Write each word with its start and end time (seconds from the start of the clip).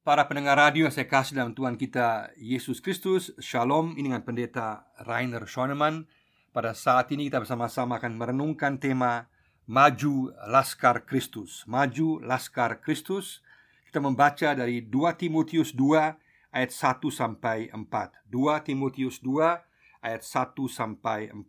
Para 0.00 0.24
pendengar 0.24 0.56
radio 0.56 0.88
yang 0.88 0.96
saya 0.96 1.04
kasih 1.04 1.36
dalam 1.36 1.52
Tuhan 1.52 1.76
kita 1.76 2.32
Yesus 2.40 2.80
Kristus. 2.80 3.36
Shalom, 3.36 3.92
ini 4.00 4.08
dengan 4.08 4.24
pendeta 4.24 4.88
Rainer 5.04 5.44
Schoenemann. 5.44 6.08
Pada 6.56 6.72
saat 6.72 7.12
ini 7.12 7.28
kita 7.28 7.44
bersama-sama 7.44 8.00
akan 8.00 8.16
merenungkan 8.16 8.80
tema 8.80 9.28
Maju 9.68 10.32
Laskar 10.48 11.04
Kristus. 11.04 11.68
Maju 11.68 12.16
Laskar 12.24 12.80
Kristus. 12.80 13.44
Kita 13.84 14.00
membaca 14.00 14.56
dari 14.56 14.80
2 14.88 15.20
Timotius 15.20 15.76
2 15.76 16.56
ayat 16.56 16.70
1 16.72 16.96
sampai 17.12 17.68
4 17.68 17.84
2 18.24 18.66
Timotius 18.72 19.20
2 19.20 20.00
ayat 20.00 20.22
1 20.24 20.56
sampai 20.64 21.28
4 21.28 21.44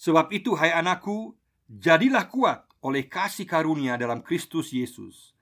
Sebab 0.00 0.32
itu 0.32 0.56
hai 0.56 0.72
anakku 0.72 1.36
Jadilah 1.68 2.24
kuat 2.32 2.64
oleh 2.80 3.04
kasih 3.04 3.44
karunia 3.44 4.00
dalam 4.00 4.24
Kristus 4.24 4.72
Yesus 4.72 5.36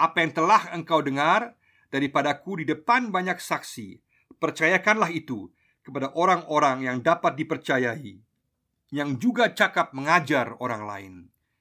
apa 0.00 0.24
yang 0.24 0.32
telah 0.32 0.72
engkau 0.72 1.04
dengar 1.04 1.52
daripadaku 1.92 2.64
di 2.64 2.72
depan 2.72 3.12
banyak 3.12 3.36
saksi, 3.36 4.00
percayakanlah 4.40 5.12
itu 5.12 5.52
kepada 5.84 6.16
orang-orang 6.16 6.88
yang 6.88 7.04
dapat 7.04 7.36
dipercayai, 7.36 8.16
yang 8.96 9.20
juga 9.20 9.52
cakap 9.52 9.92
mengajar 9.92 10.56
orang 10.56 10.82
lain. 10.88 11.14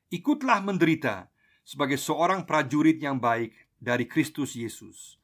Ikutlah 0.08 0.64
menderita 0.64 1.28
sebagai 1.68 2.00
seorang 2.00 2.48
prajurit 2.48 2.98
yang 3.04 3.20
baik 3.20 3.52
dari 3.76 4.08
Kristus 4.08 4.56
Yesus. 4.56 5.20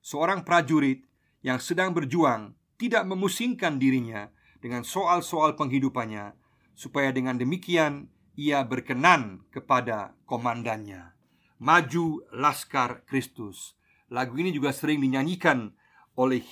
Seorang 0.00 0.46
prajurit 0.46 1.02
yang 1.42 1.58
sedang 1.58 1.90
berjuang 1.90 2.54
tidak 2.78 3.04
memusingkan 3.04 3.76
dirinya 3.76 4.30
dengan 4.62 4.86
soal-soal 4.86 5.58
penghidupannya, 5.58 6.32
supaya 6.72 7.12
dengan 7.12 7.36
demikian 7.36 8.08
ia 8.40 8.64
berkenan 8.64 9.44
kepada 9.52 10.16
komandannya 10.24 11.19
maju 11.60 12.24
laskar 12.32 13.04
Kristus. 13.04 13.76
Lagu 14.10 14.34
ini 14.40 14.50
juga 14.50 14.72
sering 14.72 14.98
dinyanyikan 14.98 15.76
oleh 16.18 16.42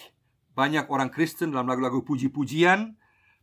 banyak 0.55 0.87
orang 0.93 1.11
Kristen 1.11 1.51
dalam 1.51 1.67
lagu-lagu 1.67 2.05
puji-pujian. 2.05 2.95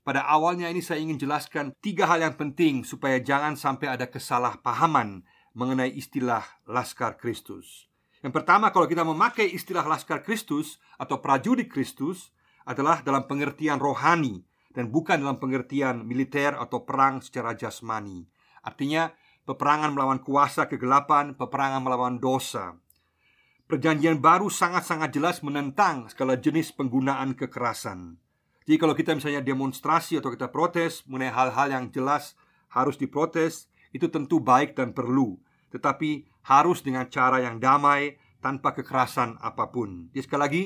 Pada 0.05 0.21
awalnya 0.29 0.69
ini 0.69 0.85
saya 0.85 1.01
ingin 1.01 1.17
jelaskan 1.17 1.73
tiga 1.81 2.05
hal 2.05 2.21
yang 2.21 2.37
penting 2.37 2.85
supaya 2.85 3.17
jangan 3.17 3.57
sampai 3.57 3.89
ada 3.89 4.05
kesalahpahaman 4.05 5.25
mengenai 5.57 5.89
istilah 5.89 6.45
laskar 6.69 7.17
Kristus. 7.17 7.89
Yang 8.21 8.41
pertama, 8.41 8.69
kalau 8.69 8.85
kita 8.85 9.01
memakai 9.01 9.49
istilah 9.49 9.81
laskar 9.81 10.21
Kristus 10.21 10.77
atau 11.01 11.17
prajurit 11.17 11.65
Kristus 11.65 12.29
adalah 12.69 13.01
dalam 13.01 13.25
pengertian 13.25 13.81
rohani 13.81 14.45
dan 14.73 14.93
bukan 14.93 15.21
dalam 15.21 15.41
pengertian 15.41 16.05
militer 16.05 16.53
atau 16.53 16.85
perang 16.85 17.21
secara 17.25 17.57
jasmani. 17.57 18.27
Artinya, 18.61 19.09
peperangan 19.45 19.93
melawan 19.93 20.19
kuasa 20.19 20.65
kegelapan, 20.65 21.37
peperangan 21.37 21.81
melawan 21.81 22.17
dosa. 22.17 22.77
Perjanjian 23.65 24.21
baru 24.21 24.49
sangat-sangat 24.49 25.09
jelas 25.09 25.41
menentang 25.41 26.05
segala 26.09 26.37
jenis 26.37 26.69
penggunaan 26.73 27.33
kekerasan. 27.33 28.21
Jadi 28.65 28.77
kalau 28.81 28.93
kita 28.97 29.13
misalnya 29.13 29.41
demonstrasi 29.45 30.17
atau 30.17 30.33
kita 30.33 30.49
protes 30.49 31.05
mengenai 31.05 31.33
hal-hal 31.33 31.69
yang 31.69 31.85
jelas 31.89 32.37
harus 32.69 32.97
diprotes, 32.97 33.69
itu 33.93 34.09
tentu 34.09 34.41
baik 34.41 34.73
dan 34.73 34.93
perlu. 34.93 35.37
Tetapi 35.69 36.25
harus 36.45 36.81
dengan 36.81 37.09
cara 37.09 37.41
yang 37.41 37.61
damai 37.61 38.17
tanpa 38.41 38.73
kekerasan 38.73 39.41
apa 39.41 39.69
pun. 39.73 40.13
Jadi 40.13 40.21
sekali 40.25 40.41
lagi, 40.41 40.63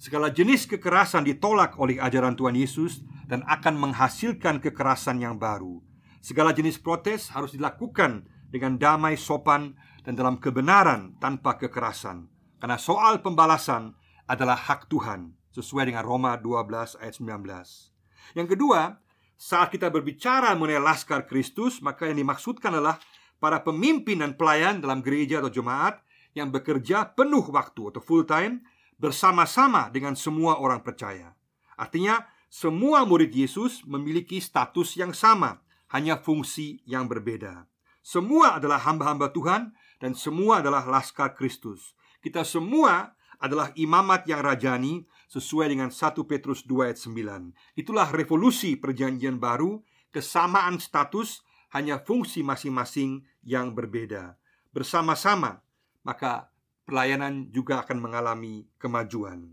segala 0.00 0.32
jenis 0.32 0.64
kekerasan 0.64 1.28
ditolak 1.28 1.76
oleh 1.76 2.00
ajaran 2.00 2.32
Tuhan 2.32 2.56
Yesus 2.56 3.04
dan 3.28 3.44
akan 3.44 3.76
menghasilkan 3.76 4.64
kekerasan 4.64 5.20
yang 5.20 5.36
baru. 5.36 5.84
Segala 6.18 6.50
jenis 6.50 6.78
protes 6.82 7.30
harus 7.30 7.54
dilakukan 7.54 8.26
dengan 8.48 8.80
damai, 8.80 9.14
sopan, 9.14 9.76
dan 10.02 10.16
dalam 10.16 10.40
kebenaran 10.40 11.14
tanpa 11.20 11.60
kekerasan. 11.60 12.26
Karena 12.58 12.80
soal 12.80 13.20
pembalasan 13.20 13.94
adalah 14.24 14.56
hak 14.56 14.88
Tuhan 14.90 15.36
sesuai 15.52 15.92
dengan 15.92 16.02
Roma 16.02 16.34
12 16.40 16.98
ayat 16.98 17.14
19. 17.20 17.92
Yang 18.34 18.48
kedua, 18.56 18.98
saat 19.38 19.70
kita 19.70 19.92
berbicara 19.92 20.50
mengenai 20.58 20.82
laskar 20.82 21.28
Kristus, 21.28 21.78
maka 21.78 22.10
yang 22.10 22.18
dimaksudkan 22.18 22.74
adalah 22.74 22.98
para 23.38 23.62
pemimpin 23.62 24.18
dan 24.18 24.34
pelayan 24.34 24.82
dalam 24.82 24.98
gereja 24.98 25.38
atau 25.38 25.52
jemaat 25.52 26.02
yang 26.34 26.50
bekerja 26.50 27.14
penuh 27.14 27.46
waktu 27.46 27.94
atau 27.94 28.02
full 28.02 28.26
time 28.26 28.66
bersama-sama 28.98 29.88
dengan 29.94 30.18
semua 30.18 30.58
orang 30.58 30.82
percaya. 30.82 31.38
Artinya, 31.78 32.26
semua 32.50 33.06
murid 33.06 33.30
Yesus 33.30 33.84
memiliki 33.86 34.42
status 34.42 34.98
yang 34.98 35.14
sama 35.14 35.62
hanya 35.92 36.20
fungsi 36.20 36.80
yang 36.84 37.08
berbeda. 37.08 37.68
Semua 38.04 38.56
adalah 38.56 38.80
hamba-hamba 38.88 39.28
Tuhan 39.32 39.76
dan 40.00 40.12
semua 40.16 40.64
adalah 40.64 40.88
laskar 40.88 41.36
Kristus. 41.36 41.92
Kita 42.24 42.42
semua 42.44 43.12
adalah 43.38 43.70
imamat 43.78 44.26
yang 44.26 44.42
rajani 44.42 45.06
sesuai 45.30 45.70
dengan 45.70 45.92
1 45.92 46.16
Petrus 46.26 46.66
2 46.66 46.88
ayat 46.90 46.98
9. 46.98 47.78
Itulah 47.78 48.08
revolusi 48.10 48.74
perjanjian 48.74 49.38
baru, 49.38 49.78
kesamaan 50.10 50.82
status 50.82 51.44
hanya 51.76 52.00
fungsi 52.02 52.40
masing-masing 52.42 53.22
yang 53.44 53.76
berbeda. 53.76 54.40
Bersama-sama, 54.72 55.60
maka 56.02 56.50
pelayanan 56.88 57.52
juga 57.52 57.84
akan 57.84 57.98
mengalami 58.00 58.64
kemajuan. 58.80 59.52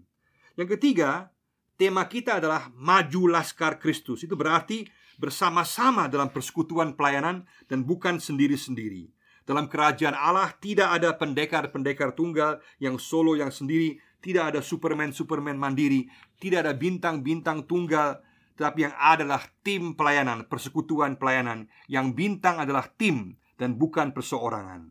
Yang 0.55 0.79
ketiga, 0.79 1.35
tema 1.75 2.07
kita 2.07 2.39
adalah 2.39 2.71
maju 2.71 3.35
laskar 3.35 3.77
Kristus. 3.77 4.23
Itu 4.23 4.39
berarti 4.39 4.87
bersama-sama 5.15 6.07
dalam 6.11 6.31
persekutuan 6.31 6.93
pelayanan 6.93 7.47
dan 7.67 7.83
bukan 7.83 8.19
sendiri-sendiri. 8.19 9.11
Dalam 9.45 9.69
kerajaan 9.69 10.17
Allah 10.17 10.57
tidak 10.57 10.89
ada 10.89 11.13
pendekar-pendekar 11.13 12.17
tunggal 12.17 12.57
yang 12.81 12.97
solo 12.97 13.37
yang 13.37 13.53
sendiri, 13.53 14.01
tidak 14.17 14.53
ada 14.53 14.59
superman-superman 14.65 15.53
mandiri, 15.53 16.09
tidak 16.41 16.65
ada 16.65 16.73
bintang-bintang 16.73 17.69
tunggal, 17.69 18.25
tetapi 18.57 18.89
yang 18.89 18.95
adalah 18.97 19.45
tim 19.61 19.93
pelayanan, 19.93 20.49
persekutuan 20.49 21.19
pelayanan 21.21 21.69
yang 21.85 22.17
bintang 22.17 22.57
adalah 22.57 22.89
tim 22.89 23.37
dan 23.61 23.77
bukan 23.77 24.17
perseorangan. 24.17 24.89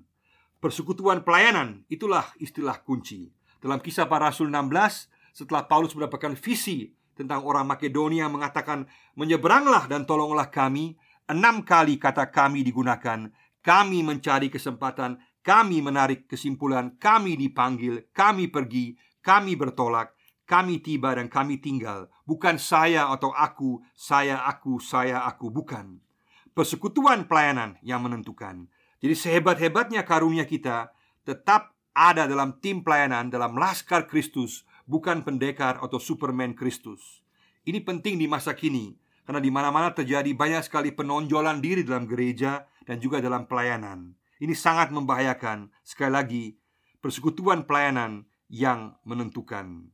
Persekutuan 0.63 1.27
pelayanan 1.27 1.83
itulah 1.91 2.31
istilah 2.39 2.79
kunci. 2.81 3.35
Dalam 3.59 3.83
kisah 3.83 4.07
para 4.07 4.31
rasul 4.31 4.55
16, 4.55 5.11
setelah 5.35 5.67
Paulus 5.67 5.99
mendapatkan 5.99 6.39
visi 6.39 6.95
tentang 7.15 7.47
orang 7.47 7.65
Makedonia 7.65 8.27
mengatakan 8.29 8.91
menyeberanglah 9.15 9.87
dan 9.87 10.05
tolonglah 10.05 10.51
kami. 10.51 10.99
Enam 11.25 11.65
kali 11.65 11.97
kata 11.97 12.29
kami 12.29 12.61
digunakan. 12.61 13.33
Kami 13.65 14.05
mencari 14.05 14.53
kesempatan 14.53 15.17
kami 15.45 15.85
menarik 15.85 16.25
kesimpulan 16.25 16.97
kami 16.97 17.37
dipanggil 17.37 18.09
kami 18.17 18.49
pergi 18.49 18.97
kami 19.21 19.61
bertolak 19.61 20.17
kami 20.45 20.81
tiba 20.81 21.17
dan 21.17 21.29
kami 21.29 21.57
tinggal. 21.57 22.09
Bukan 22.29 22.61
saya 22.61 23.09
atau 23.09 23.33
aku 23.33 23.81
saya 23.97 24.45
aku 24.45 24.77
saya 24.81 25.25
aku 25.25 25.49
bukan. 25.49 26.01
Persekutuan 26.53 27.25
pelayanan 27.25 27.81
yang 27.81 28.05
menentukan. 28.05 28.69
Jadi 29.01 29.15
sehebat-hebatnya 29.17 30.05
karunia 30.05 30.45
kita 30.45 30.93
tetap 31.25 31.73
ada 31.97 32.29
dalam 32.29 32.61
tim 32.61 32.85
pelayanan 32.85 33.33
dalam 33.33 33.57
laskar 33.57 34.05
Kristus 34.05 34.69
bukan 34.85 35.25
pendekar 35.25 35.81
atau 35.81 35.97
Superman 36.01 36.53
Kristus. 36.53 37.25
Ini 37.65 37.81
penting 37.81 38.21
di 38.21 38.29
masa 38.29 38.53
kini 38.53 38.93
karena 39.25 39.41
di 39.41 39.49
mana-mana 39.49 39.93
terjadi 39.93 40.29
banyak 40.37 40.65
sekali 40.69 40.93
penonjolan 40.93 41.65
diri 41.65 41.81
dalam 41.81 42.05
gereja 42.05 42.69
dan 42.85 43.01
juga 43.01 43.25
dalam 43.25 43.49
pelayanan. 43.49 44.13
Ini 44.37 44.53
sangat 44.53 44.93
membahayakan. 44.93 45.73
Sekali 45.81 46.13
lagi, 46.13 46.45
persekutuan 47.01 47.65
pelayanan 47.65 48.29
yang 48.53 49.01
menentukan. 49.09 49.89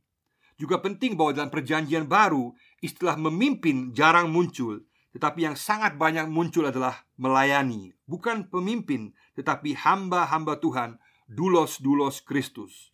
Juga 0.59 0.77
penting 0.83 1.15
bahwa 1.17 1.31
dalam 1.33 1.49
perjanjian 1.49 2.05
baru 2.05 2.51
istilah 2.83 3.17
memimpin 3.17 3.95
jarang 3.95 4.29
muncul, 4.29 4.83
tetapi 5.15 5.47
yang 5.47 5.57
sangat 5.57 5.97
banyak 5.97 6.27
muncul 6.29 6.67
adalah 6.67 7.07
melayani, 7.17 7.95
bukan 8.05 8.45
pemimpin, 8.45 9.15
tetapi 9.33 9.73
hamba-hamba 9.73 10.59
Tuhan, 10.61 11.01
dulos-dulos 11.25 12.21
Kristus. 12.21 12.91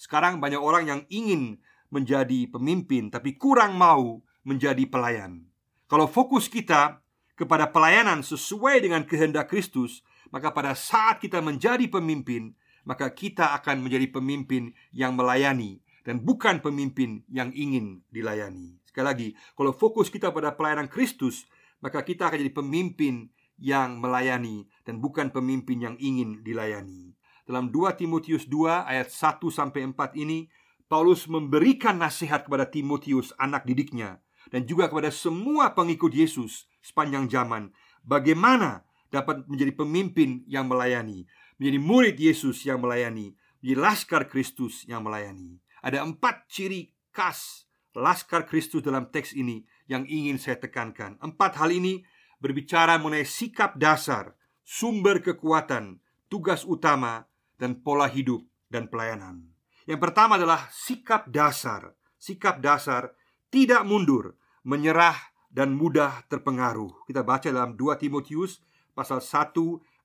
Sekarang 0.00 0.40
banyak 0.40 0.56
orang 0.56 0.88
yang 0.88 1.00
ingin 1.12 1.60
menjadi 1.92 2.48
pemimpin 2.48 3.12
tapi 3.12 3.36
kurang 3.36 3.76
mau 3.76 4.24
menjadi 4.48 4.88
pelayan. 4.88 5.44
Kalau 5.92 6.08
fokus 6.08 6.48
kita 6.48 7.04
kepada 7.36 7.68
pelayanan 7.68 8.24
sesuai 8.24 8.80
dengan 8.80 9.04
kehendak 9.04 9.52
Kristus, 9.52 10.00
maka 10.32 10.56
pada 10.56 10.72
saat 10.72 11.20
kita 11.20 11.44
menjadi 11.44 11.84
pemimpin, 11.92 12.56
maka 12.88 13.12
kita 13.12 13.52
akan 13.60 13.84
menjadi 13.84 14.08
pemimpin 14.08 14.72
yang 14.88 15.12
melayani 15.12 15.84
dan 16.00 16.24
bukan 16.24 16.64
pemimpin 16.64 17.20
yang 17.28 17.52
ingin 17.52 18.00
dilayani. 18.08 18.80
Sekali 18.88 19.04
lagi, 19.04 19.28
kalau 19.52 19.76
fokus 19.76 20.08
kita 20.08 20.32
pada 20.32 20.56
pelayanan 20.56 20.88
Kristus, 20.88 21.44
maka 21.84 22.00
kita 22.00 22.32
akan 22.32 22.40
jadi 22.40 22.54
pemimpin 22.56 23.28
yang 23.60 24.00
melayani 24.00 24.64
dan 24.88 24.96
bukan 25.04 25.28
pemimpin 25.28 25.84
yang 25.84 25.96
ingin 26.00 26.40
dilayani. 26.40 27.12
Dalam 27.50 27.74
2 27.74 27.98
Timotius 27.98 28.46
2 28.46 28.86
ayat 28.86 29.10
1 29.10 29.42
sampai 29.50 29.82
4 29.82 30.14
ini 30.22 30.46
Paulus 30.86 31.26
memberikan 31.26 31.98
nasihat 31.98 32.46
kepada 32.46 32.70
Timotius 32.70 33.34
anak 33.42 33.66
didiknya 33.66 34.22
dan 34.54 34.70
juga 34.70 34.86
kepada 34.86 35.10
semua 35.10 35.74
pengikut 35.74 36.14
Yesus 36.14 36.70
sepanjang 36.78 37.26
zaman 37.26 37.74
bagaimana 38.06 38.86
dapat 39.10 39.42
menjadi 39.50 39.74
pemimpin 39.74 40.46
yang 40.46 40.70
melayani, 40.70 41.26
menjadi 41.58 41.78
murid 41.82 42.16
Yesus 42.22 42.62
yang 42.62 42.78
melayani, 42.78 43.34
di 43.58 43.74
Laskar 43.74 44.30
Kristus 44.30 44.86
yang 44.86 45.02
melayani. 45.02 45.58
Ada 45.82 46.06
empat 46.06 46.46
ciri 46.46 46.94
khas 47.10 47.66
Laskar 47.98 48.46
Kristus 48.46 48.86
dalam 48.86 49.10
teks 49.10 49.34
ini 49.34 49.66
yang 49.90 50.06
ingin 50.06 50.38
saya 50.38 50.54
tekankan. 50.54 51.18
Empat 51.18 51.58
hal 51.58 51.74
ini 51.74 52.06
berbicara 52.38 52.94
mengenai 53.02 53.26
sikap 53.26 53.74
dasar, 53.74 54.38
sumber 54.62 55.18
kekuatan, 55.18 55.98
tugas 56.30 56.62
utama, 56.62 57.26
dan 57.60 57.84
pola 57.84 58.08
hidup 58.08 58.40
dan 58.72 58.88
pelayanan. 58.88 59.44
Yang 59.84 60.00
pertama 60.00 60.40
adalah 60.40 60.72
sikap 60.72 61.28
dasar. 61.28 61.92
Sikap 62.16 62.64
dasar 62.64 63.12
tidak 63.52 63.84
mundur, 63.84 64.38
menyerah 64.64 65.16
dan 65.50 65.76
mudah 65.76 66.24
terpengaruh. 66.30 67.04
Kita 67.04 67.26
baca 67.26 67.50
dalam 67.50 67.74
2 67.76 68.00
Timotius 68.00 68.62
pasal 68.96 69.20
1 69.20 69.52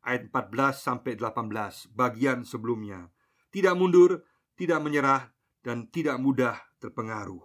ayat 0.03 0.33
14 0.33 0.73
sampai 0.75 1.13
18 1.13 1.93
bagian 1.93 2.41
sebelumnya. 2.41 3.07
Tidak 3.53 3.77
mundur, 3.77 4.25
tidak 4.57 4.81
menyerah 4.81 5.29
dan 5.61 5.87
tidak 5.93 6.17
mudah 6.17 6.57
terpengaruh. 6.81 7.41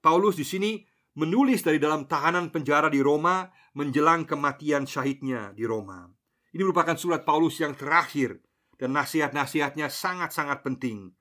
Paulus 0.00 0.40
di 0.40 0.46
sini 0.48 0.80
menulis 1.18 1.60
dari 1.60 1.76
dalam 1.76 2.08
tahanan 2.08 2.48
penjara 2.48 2.88
di 2.88 3.04
Roma 3.04 3.44
menjelang 3.76 4.24
kematian 4.24 4.88
syahidnya 4.88 5.52
di 5.52 5.68
Roma. 5.68 6.08
Ini 6.48 6.64
merupakan 6.64 6.96
surat 6.96 7.28
Paulus 7.28 7.60
yang 7.60 7.76
terakhir 7.76 8.40
dan 8.78 8.94
nasihat-nasihatnya 8.94 9.90
sangat-sangat 9.90 10.62
penting. 10.62 11.12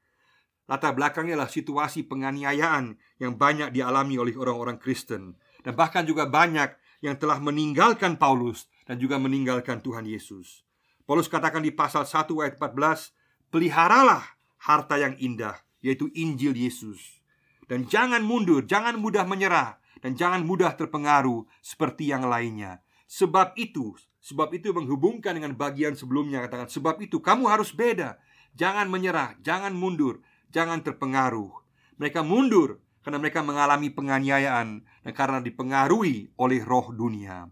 Latar 0.70 0.94
belakangnya 0.94 1.40
adalah 1.40 1.52
situasi 1.52 2.06
penganiayaan 2.06 3.00
yang 3.18 3.34
banyak 3.36 3.74
dialami 3.74 4.20
oleh 4.20 4.36
orang-orang 4.36 4.78
Kristen 4.78 5.36
dan 5.66 5.74
bahkan 5.74 6.04
juga 6.06 6.30
banyak 6.30 6.76
yang 7.02 7.18
telah 7.18 7.42
meninggalkan 7.42 8.16
Paulus 8.16 8.70
dan 8.86 9.02
juga 9.02 9.20
meninggalkan 9.20 9.82
Tuhan 9.82 10.06
Yesus. 10.08 10.64
Paulus 11.08 11.32
katakan 11.32 11.64
di 11.64 11.72
pasal 11.72 12.04
1 12.04 12.44
ayat 12.44 12.60
14, 12.60 13.16
"Peliharalah 13.48 14.38
harta 14.60 15.00
yang 15.00 15.16
indah, 15.16 15.56
yaitu 15.80 16.12
Injil 16.12 16.52
Yesus." 16.52 17.24
Dan 17.68 17.88
jangan 17.88 18.24
mundur, 18.24 18.64
jangan 18.64 19.00
mudah 19.00 19.24
menyerah, 19.28 19.80
dan 20.00 20.16
jangan 20.16 20.44
mudah 20.44 20.76
terpengaruh 20.76 21.48
seperti 21.64 22.12
yang 22.12 22.28
lainnya. 22.28 22.84
Sebab 23.08 23.56
itu, 23.56 23.96
sebab 24.28 24.52
itu 24.52 24.76
menghubungkan 24.76 25.40
dengan 25.40 25.56
bagian 25.56 25.96
sebelumnya 25.96 26.44
katakan 26.44 26.68
sebab 26.68 27.00
itu 27.00 27.24
kamu 27.24 27.48
harus 27.48 27.72
beda. 27.72 28.20
Jangan 28.60 28.92
menyerah, 28.92 29.40
jangan 29.40 29.72
mundur, 29.72 30.20
jangan 30.52 30.84
terpengaruh. 30.84 31.56
Mereka 31.96 32.28
mundur 32.28 32.84
karena 33.08 33.24
mereka 33.24 33.40
mengalami 33.40 33.88
penganiayaan 33.88 34.84
dan 34.84 35.14
karena 35.16 35.40
dipengaruhi 35.40 36.36
oleh 36.36 36.60
roh 36.68 36.92
dunia. 36.92 37.48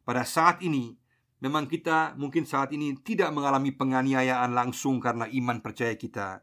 Pada 0.00 0.24
saat 0.24 0.64
ini, 0.64 0.96
memang 1.44 1.68
kita 1.68 2.16
mungkin 2.16 2.48
saat 2.48 2.72
ini 2.72 2.96
tidak 3.04 3.28
mengalami 3.36 3.68
penganiayaan 3.76 4.56
langsung 4.56 5.04
karena 5.04 5.28
iman 5.28 5.60
percaya 5.60 5.92
kita. 6.00 6.40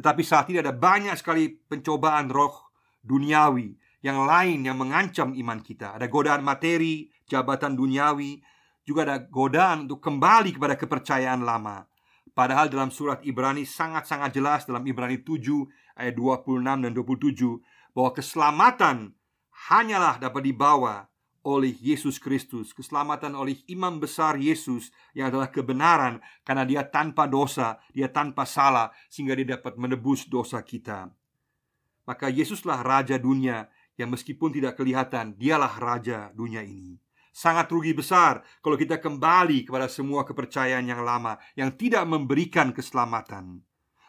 Tetapi 0.00 0.22
saat 0.24 0.48
ini 0.48 0.64
ada 0.64 0.72
banyak 0.72 1.12
sekali 1.20 1.52
pencobaan 1.52 2.32
roh 2.32 2.72
duniawi 3.04 3.76
yang 4.00 4.24
lain 4.24 4.64
yang 4.64 4.80
mengancam 4.80 5.36
iman 5.36 5.60
kita. 5.60 5.92
Ada 6.00 6.08
godaan 6.08 6.40
materi, 6.40 7.12
jabatan 7.28 7.76
duniawi, 7.76 8.53
juga 8.84 9.08
ada 9.08 9.16
godaan 9.20 9.88
untuk 9.88 10.04
kembali 10.04 10.54
kepada 10.54 10.76
kepercayaan 10.76 11.42
lama. 11.42 11.88
Padahal 12.36 12.68
dalam 12.68 12.92
surat 12.92 13.24
Ibrani 13.24 13.64
sangat-sangat 13.64 14.30
jelas 14.36 14.60
dalam 14.68 14.84
Ibrani 14.84 15.22
7 15.22 15.98
ayat 15.98 16.14
26 16.14 16.84
dan 16.84 16.92
27 16.92 17.94
bahwa 17.94 18.10
keselamatan 18.12 18.96
hanyalah 19.70 20.18
dapat 20.18 20.42
dibawa 20.44 21.06
oleh 21.44 21.76
Yesus 21.76 22.16
Kristus, 22.16 22.72
keselamatan 22.72 23.36
oleh 23.36 23.60
imam 23.68 24.00
besar 24.00 24.40
Yesus 24.40 24.88
yang 25.12 25.28
adalah 25.28 25.52
kebenaran 25.52 26.24
karena 26.40 26.64
dia 26.64 26.82
tanpa 26.88 27.28
dosa, 27.28 27.76
dia 27.92 28.08
tanpa 28.08 28.48
salah 28.48 28.90
sehingga 29.12 29.36
dia 29.36 29.60
dapat 29.60 29.76
menebus 29.76 30.24
dosa 30.24 30.64
kita. 30.64 31.12
Maka 32.08 32.32
Yesuslah 32.32 32.80
raja 32.80 33.20
dunia 33.20 33.68
yang 34.00 34.10
meskipun 34.10 34.56
tidak 34.56 34.80
kelihatan, 34.80 35.36
dialah 35.36 35.72
raja 35.76 36.32
dunia 36.32 36.64
ini. 36.64 37.03
Sangat 37.34 37.66
rugi 37.66 37.90
besar 37.90 38.46
kalau 38.62 38.78
kita 38.78 39.02
kembali 39.02 39.66
kepada 39.66 39.90
semua 39.90 40.22
kepercayaan 40.22 40.86
yang 40.86 41.02
lama 41.02 41.34
yang 41.58 41.74
tidak 41.74 42.06
memberikan 42.06 42.70
keselamatan. 42.70 43.58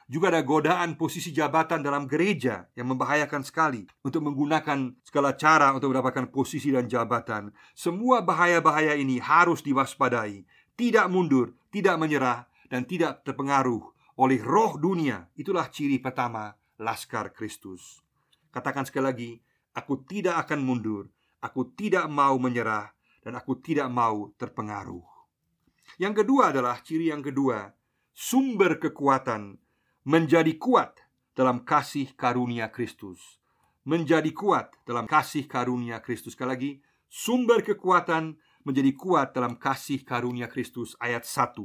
Juga 0.05 0.29
ada 0.29 0.45
godaan 0.45 0.93
posisi 0.93 1.33
jabatan 1.33 1.81
dalam 1.81 2.05
gereja 2.05 2.69
yang 2.77 2.93
membahayakan 2.93 3.41
sekali 3.41 3.89
untuk 4.05 4.21
menggunakan 4.21 4.93
segala 5.01 5.33
cara 5.33 5.73
untuk 5.73 5.89
mendapatkan 5.89 6.29
posisi 6.29 6.69
dan 6.69 6.85
jabatan. 6.85 7.49
Semua 7.73 8.21
bahaya-bahaya 8.21 8.93
ini 8.93 9.17
harus 9.17 9.65
diwaspadai, 9.65 10.45
tidak 10.77 11.09
mundur, 11.09 11.57
tidak 11.73 11.97
menyerah, 11.97 12.45
dan 12.69 12.85
tidak 12.85 13.25
terpengaruh 13.25 13.81
oleh 14.21 14.37
roh 14.45 14.77
dunia. 14.77 15.33
Itulah 15.33 15.73
ciri 15.73 15.97
pertama 15.97 16.53
Laskar 16.77 17.33
Kristus. 17.33 18.05
Katakan 18.53 18.85
sekali 18.85 19.05
lagi, 19.09 19.31
aku 19.73 20.05
tidak 20.05 20.45
akan 20.45 20.61
mundur, 20.61 21.09
aku 21.41 21.73
tidak 21.73 22.05
mau 22.05 22.37
menyerah, 22.37 22.93
dan 23.25 23.33
aku 23.33 23.57
tidak 23.57 23.89
mau 23.89 24.29
terpengaruh. 24.37 25.01
Yang 25.97 26.21
kedua 26.21 26.53
adalah 26.53 26.77
ciri 26.85 27.09
yang 27.09 27.25
kedua, 27.25 27.73
sumber 28.13 28.77
kekuatan 28.77 29.57
menjadi 30.05 30.53
kuat 30.61 31.01
dalam 31.33 31.65
kasih 31.65 32.13
karunia 32.13 32.69
Kristus. 32.69 33.41
Menjadi 33.85 34.29
kuat 34.29 34.77
dalam 34.85 35.09
kasih 35.09 35.49
karunia 35.49 36.01
Kristus. 36.05 36.37
Sekali 36.37 36.49
lagi, 36.49 36.71
sumber 37.09 37.65
kekuatan 37.65 38.37
menjadi 38.65 38.93
kuat 38.97 39.33
dalam 39.33 39.57
kasih 39.57 40.05
karunia 40.05 40.49
Kristus 40.49 40.93
ayat 41.01 41.25
1. 41.25 41.57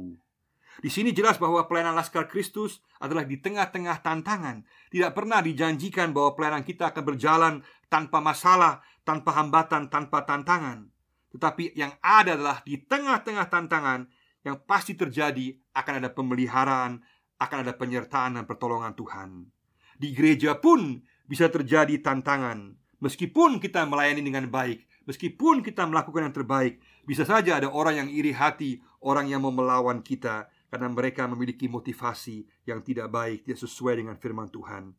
Di 0.81 0.87
sini 0.87 1.11
jelas 1.11 1.35
bahwa 1.41 1.65
pelayanan 1.67 1.97
Laskar 1.97 2.29
Kristus 2.31 2.79
adalah 3.01 3.27
di 3.27 3.41
tengah-tengah 3.41 3.99
tantangan. 4.01 4.63
Tidak 4.87 5.11
pernah 5.11 5.43
dijanjikan 5.43 6.15
bahwa 6.15 6.37
pelayanan 6.37 6.63
kita 6.63 6.93
akan 6.93 7.03
berjalan 7.03 7.53
tanpa 7.91 8.23
masalah, 8.23 8.79
tanpa 9.03 9.35
hambatan, 9.35 9.91
tanpa 9.91 10.23
tantangan. 10.23 10.87
Tetapi 11.31 11.75
yang 11.79 11.95
ada 12.03 12.35
adalah 12.35 12.59
di 12.63 12.75
tengah-tengah 12.79 13.47
tantangan 13.47 14.07
yang 14.43 14.59
pasti 14.67 14.97
terjadi 14.97 15.55
akan 15.71 15.93
ada 16.03 16.09
pemeliharaan, 16.11 16.99
akan 17.39 17.57
ada 17.63 17.73
penyertaan 17.73 18.37
dan 18.37 18.45
pertolongan 18.45 18.93
Tuhan. 18.93 19.47
Di 19.95 20.11
gereja 20.11 20.57
pun 20.57 21.01
bisa 21.25 21.47
terjadi 21.47 22.01
tantangan. 22.03 22.75
Meskipun 23.01 23.57
kita 23.57 23.87
melayani 23.87 24.21
dengan 24.21 24.45
baik, 24.45 24.85
meskipun 25.09 25.65
kita 25.65 25.87
melakukan 25.89 26.29
yang 26.29 26.35
terbaik, 26.35 26.77
bisa 27.07 27.25
saja 27.25 27.57
ada 27.57 27.69
orang 27.71 28.05
yang 28.05 28.09
iri 28.11 28.35
hati, 28.35 28.77
orang 29.01 29.31
yang 29.31 29.41
mau 29.41 29.53
melawan 29.53 30.05
kita 30.05 30.51
karena 30.69 30.87
mereka 30.91 31.25
memiliki 31.25 31.65
motivasi 31.65 32.45
yang 32.67 32.85
tidak 32.85 33.09
baik, 33.09 33.43
tidak 33.47 33.59
sesuai 33.63 34.03
dengan 34.03 34.15
firman 34.21 34.51
Tuhan. 34.53 34.93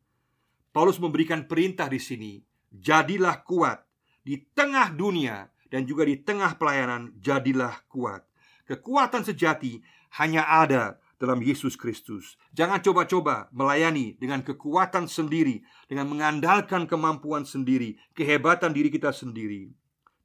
Paulus 0.73 0.97
memberikan 0.97 1.45
perintah 1.47 1.87
di 1.87 2.01
sini, 2.01 2.41
jadilah 2.73 3.45
kuat 3.45 3.85
di 4.25 4.41
tengah 4.51 4.89
dunia 4.89 5.52
dan 5.73 5.89
juga 5.89 6.05
di 6.05 6.21
tengah 6.21 6.53
pelayanan 6.61 7.17
jadilah 7.17 7.81
kuat. 7.89 8.21
Kekuatan 8.69 9.25
sejati 9.25 9.81
hanya 10.21 10.45
ada 10.45 11.01
dalam 11.17 11.41
Yesus 11.41 11.73
Kristus. 11.73 12.37
Jangan 12.53 12.77
coba-coba 12.85 13.49
melayani 13.49 14.13
dengan 14.21 14.45
kekuatan 14.45 15.09
sendiri, 15.09 15.65
dengan 15.89 16.13
mengandalkan 16.13 16.85
kemampuan 16.85 17.41
sendiri, 17.41 17.97
kehebatan 18.13 18.69
diri 18.69 18.93
kita 18.93 19.09
sendiri. 19.09 19.73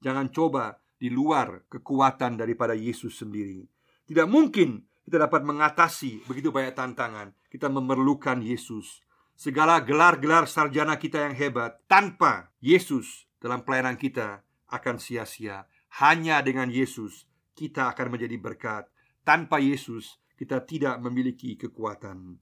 Jangan 0.05 0.29
coba 0.29 0.77
di 1.01 1.09
luar 1.09 1.65
kekuatan 1.73 2.37
daripada 2.37 2.77
Yesus 2.77 3.17
sendiri. 3.17 3.65
Tidak 4.05 4.29
mungkin 4.29 4.85
kita 5.09 5.17
dapat 5.17 5.49
mengatasi 5.49 6.29
begitu 6.29 6.53
banyak 6.53 6.77
tantangan. 6.77 7.33
Kita 7.49 7.73
memerlukan 7.73 8.45
Yesus. 8.45 9.01
Segala 9.33 9.81
gelar-gelar 9.81 10.45
sarjana 10.45 11.01
kita 11.01 11.25
yang 11.25 11.33
hebat 11.33 11.81
tanpa 11.89 12.53
Yesus 12.61 13.31
dalam 13.41 13.63
pelayanan 13.63 13.97
kita 13.97 14.45
akan 14.69 14.97
sia-sia. 15.01 15.65
Hanya 16.01 16.45
dengan 16.45 16.69
Yesus 16.69 17.25
kita 17.57 17.91
akan 17.93 18.15
menjadi 18.15 18.37
berkat. 18.39 18.85
Tanpa 19.25 19.61
Yesus 19.61 20.21
kita 20.39 20.63
tidak 20.65 21.01
memiliki 21.03 21.59
kekuatan. 21.59 22.39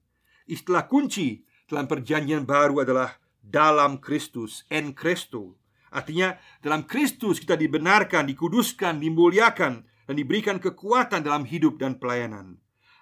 Istilah 0.47 0.87
kunci 0.87 1.43
dalam 1.67 1.91
perjanjian 1.91 2.47
baru 2.47 2.87
adalah 2.87 3.19
dalam 3.41 3.99
Kristus, 3.99 4.67
en 4.71 4.95
Christo. 4.95 5.59
Artinya 5.91 6.37
dalam 6.61 6.85
Kristus 6.85 7.41
kita 7.41 7.57
dibenarkan, 7.57 8.29
dikuduskan, 8.29 9.01
dimuliakan 9.01 9.87
dan 9.87 10.15
diberikan 10.15 10.61
kekuatan 10.61 11.25
dalam 11.25 11.47
hidup 11.47 11.81
dan 11.81 11.99
pelayanan. 11.99 12.59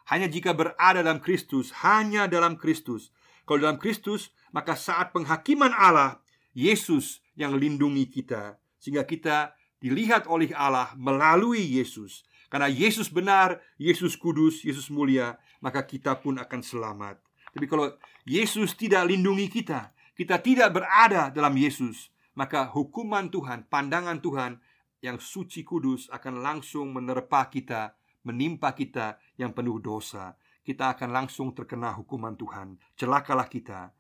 Hanya 0.09 0.29
jika 0.29 0.53
berada 0.53 1.01
dalam 1.01 1.21
Kristus, 1.21 1.73
hanya 1.81 2.29
dalam 2.29 2.61
Kristus. 2.61 3.09
Kalau 3.45 3.61
dalam 3.61 3.81
Kristus, 3.81 4.33
maka 4.53 4.77
saat 4.77 5.13
penghakiman 5.13 5.73
Allah, 5.73 6.21
Yesus 6.55 7.25
yang 7.35 7.57
lindungi 7.59 8.09
kita 8.09 8.57
sehingga 8.85 9.09
kita 9.09 9.57
dilihat 9.81 10.29
oleh 10.29 10.53
Allah 10.53 10.93
melalui 11.01 11.65
Yesus. 11.65 12.21
Karena 12.53 12.69
Yesus 12.69 13.09
benar, 13.09 13.65
Yesus 13.81 14.13
kudus, 14.21 14.61
Yesus 14.61 14.93
mulia, 14.93 15.41
maka 15.65 15.81
kita 15.89 16.21
pun 16.21 16.37
akan 16.37 16.61
selamat. 16.61 17.17
Tapi 17.57 17.65
kalau 17.65 17.97
Yesus 18.29 18.77
tidak 18.77 19.09
lindungi 19.09 19.49
kita, 19.49 19.97
kita 20.13 20.37
tidak 20.45 20.77
berada 20.77 21.33
dalam 21.33 21.57
Yesus, 21.57 22.13
maka 22.37 22.69
hukuman 22.69 23.33
Tuhan, 23.33 23.65
pandangan 23.73 24.21
Tuhan 24.21 24.61
yang 25.01 25.17
suci 25.17 25.65
kudus 25.65 26.13
akan 26.13 26.45
langsung 26.45 26.93
menerpa 26.93 27.49
kita, 27.49 27.97
menimpa 28.29 28.77
kita 28.77 29.17
yang 29.41 29.57
penuh 29.57 29.81
dosa. 29.81 30.37
kita 30.65 30.97
akan 30.97 31.13
langsung 31.13 31.53
terkena 31.53 31.93
hukuman 31.93 32.33
Tuhan. 32.41 32.81
Celakalah 32.97 33.53
kita. 33.53 33.93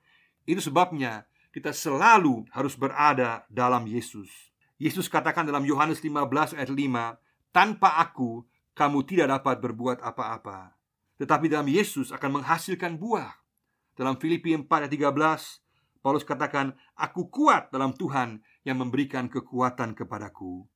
Itu 0.49 0.64
sebabnya 0.64 1.29
kita 1.53 1.76
selalu 1.76 2.49
harus 2.57 2.73
berada 2.73 3.45
dalam 3.53 3.85
Yesus. 3.85 4.54
Yesus 4.85 5.09
katakan 5.09 5.49
dalam 5.49 5.64
Yohanes 5.64 6.05
15 6.05 6.53
ayat 6.53 6.69
5, 6.69 7.17
"Tanpa 7.57 8.05
aku 8.05 8.45
kamu 8.76 9.00
tidak 9.09 9.41
dapat 9.41 9.57
berbuat 9.64 10.05
apa-apa." 10.05 10.76
Tetapi 11.17 11.49
dalam 11.49 11.64
Yesus 11.73 12.12
akan 12.12 12.45
menghasilkan 12.45 13.00
buah. 13.00 13.33
Dalam 13.97 14.21
Filipi 14.21 14.53
4 14.53 14.85
ayat 14.85 14.93
13, 14.93 15.64
Paulus 16.05 16.21
katakan, 16.21 16.76
"Aku 17.00 17.33
kuat 17.33 17.73
dalam 17.73 17.97
Tuhan 17.97 18.45
yang 18.69 18.76
memberikan 18.76 19.25
kekuatan 19.33 19.97
kepadaku." 19.97 20.69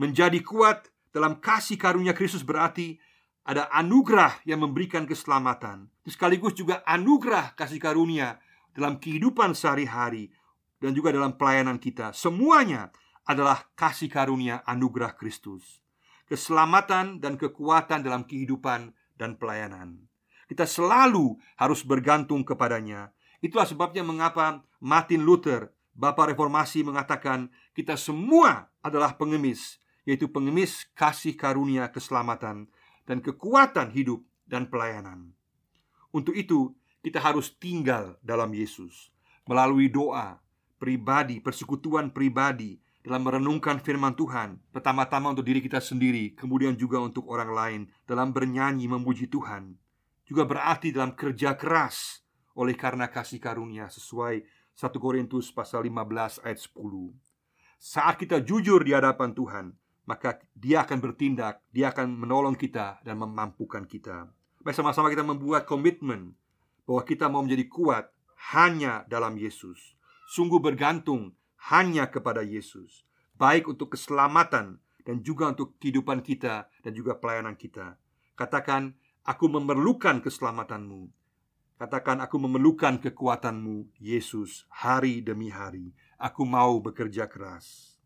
Menjadi 0.00 0.40
kuat 0.40 0.88
dalam 1.12 1.36
kasih 1.36 1.76
karunia 1.76 2.16
Kristus 2.16 2.48
berarti 2.48 2.96
ada 3.44 3.68
anugerah 3.76 4.40
yang 4.48 4.64
memberikan 4.64 5.04
keselamatan, 5.04 5.92
sekaligus 6.08 6.56
juga 6.56 6.80
anugerah 6.88 7.52
kasih 7.52 7.76
karunia 7.76 8.40
dalam 8.72 8.96
kehidupan 8.96 9.52
sehari-hari 9.52 10.32
dan 10.80 10.96
juga 10.96 11.12
dalam 11.12 11.36
pelayanan 11.36 11.76
kita. 11.76 12.16
Semuanya 12.16 12.88
adalah 13.24 13.68
kasih 13.76 14.12
karunia 14.12 14.60
anugerah 14.68 15.16
Kristus, 15.16 15.80
keselamatan 16.28 17.20
dan 17.20 17.40
kekuatan 17.40 18.04
dalam 18.04 18.28
kehidupan 18.28 18.92
dan 19.16 19.36
pelayanan. 19.40 20.04
Kita 20.44 20.68
selalu 20.68 21.40
harus 21.56 21.80
bergantung 21.80 22.44
kepadanya. 22.44 23.10
Itulah 23.40 23.64
sebabnya 23.64 24.04
mengapa 24.04 24.60
Martin 24.80 25.24
Luther, 25.24 25.72
Bapak 25.96 26.36
Reformasi 26.36 26.84
mengatakan 26.84 27.48
kita 27.72 27.96
semua 27.96 28.68
adalah 28.84 29.16
pengemis, 29.16 29.80
yaitu 30.04 30.28
pengemis 30.28 30.84
kasih 30.92 31.32
karunia 31.32 31.88
keselamatan 31.88 32.68
dan 33.08 33.18
kekuatan 33.24 33.88
hidup 33.94 34.20
dan 34.44 34.68
pelayanan. 34.68 35.32
Untuk 36.12 36.36
itu, 36.36 36.76
kita 37.00 37.20
harus 37.20 37.56
tinggal 37.56 38.20
dalam 38.20 38.52
Yesus 38.52 39.12
melalui 39.44 39.92
doa 39.92 40.40
pribadi, 40.80 41.40
persekutuan 41.40 42.12
pribadi 42.12 42.80
dalam 43.04 43.20
merenungkan 43.20 43.84
firman 43.84 44.16
Tuhan, 44.16 44.56
pertama-tama 44.72 45.36
untuk 45.36 45.44
diri 45.44 45.60
kita 45.60 45.76
sendiri, 45.76 46.32
kemudian 46.32 46.72
juga 46.72 46.96
untuk 47.04 47.28
orang 47.28 47.50
lain, 47.52 47.80
dalam 48.08 48.32
bernyanyi 48.32 48.88
memuji 48.88 49.28
Tuhan, 49.28 49.76
juga 50.24 50.48
berarti 50.48 50.88
dalam 50.88 51.12
kerja 51.12 51.52
keras 51.52 52.24
oleh 52.56 52.72
karena 52.72 53.12
kasih 53.12 53.36
karunia 53.36 53.92
sesuai 53.92 54.40
1 54.72 54.88
Korintus 54.96 55.52
pasal 55.52 55.84
15 55.84 56.48
ayat 56.48 56.58
10. 56.64 57.12
Saat 57.76 58.16
kita 58.16 58.40
jujur 58.40 58.80
di 58.80 58.96
hadapan 58.96 59.36
Tuhan, 59.36 59.76
maka 60.08 60.40
dia 60.56 60.88
akan 60.88 60.96
bertindak, 61.04 61.60
dia 61.68 61.92
akan 61.92 62.08
menolong 62.08 62.56
kita 62.56 63.04
dan 63.04 63.20
memampukan 63.20 63.84
kita. 63.84 64.32
Mari 64.64 64.72
sama-sama 64.72 65.12
kita 65.12 65.20
membuat 65.20 65.68
komitmen 65.68 66.32
bahwa 66.88 67.04
kita 67.04 67.28
mau 67.28 67.44
menjadi 67.44 67.68
kuat 67.68 68.08
hanya 68.56 69.04
dalam 69.12 69.36
Yesus. 69.36 69.92
Sungguh 70.24 70.56
bergantung 70.56 71.36
hanya 71.72 72.12
kepada 72.12 72.44
Yesus, 72.44 73.08
baik 73.40 73.72
untuk 73.72 73.96
keselamatan 73.96 74.76
dan 75.04 75.16
juga 75.24 75.48
untuk 75.48 75.76
kehidupan 75.80 76.20
kita 76.20 76.68
dan 76.84 76.92
juga 76.92 77.16
pelayanan 77.16 77.56
kita. 77.56 77.96
Katakan, 78.36 78.92
aku 79.24 79.48
memerlukan 79.48 80.20
keselamatanmu. 80.20 81.08
Katakan, 81.80 82.20
aku 82.20 82.36
memerlukan 82.36 83.00
kekuatanmu, 83.00 83.96
Yesus, 83.96 84.68
hari 84.68 85.24
demi 85.24 85.48
hari. 85.48 85.96
Aku 86.20 86.44
mau 86.44 86.80
bekerja 86.84 87.28
keras. 87.28 87.96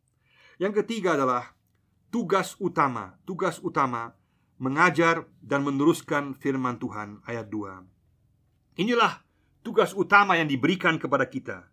Yang 0.59 0.83
ketiga 0.83 1.15
adalah 1.19 1.55
tugas 2.15 2.55
utama, 2.59 3.19
tugas 3.27 3.62
utama 3.62 4.15
mengajar 4.59 5.27
dan 5.38 5.62
meneruskan 5.62 6.35
firman 6.35 6.83
Tuhan 6.83 7.23
ayat 7.27 7.47
2. 7.47 8.83
Inilah 8.83 9.23
tugas 9.62 9.95
utama 9.95 10.35
yang 10.35 10.50
diberikan 10.50 10.99
kepada 10.99 11.27
kita. 11.27 11.71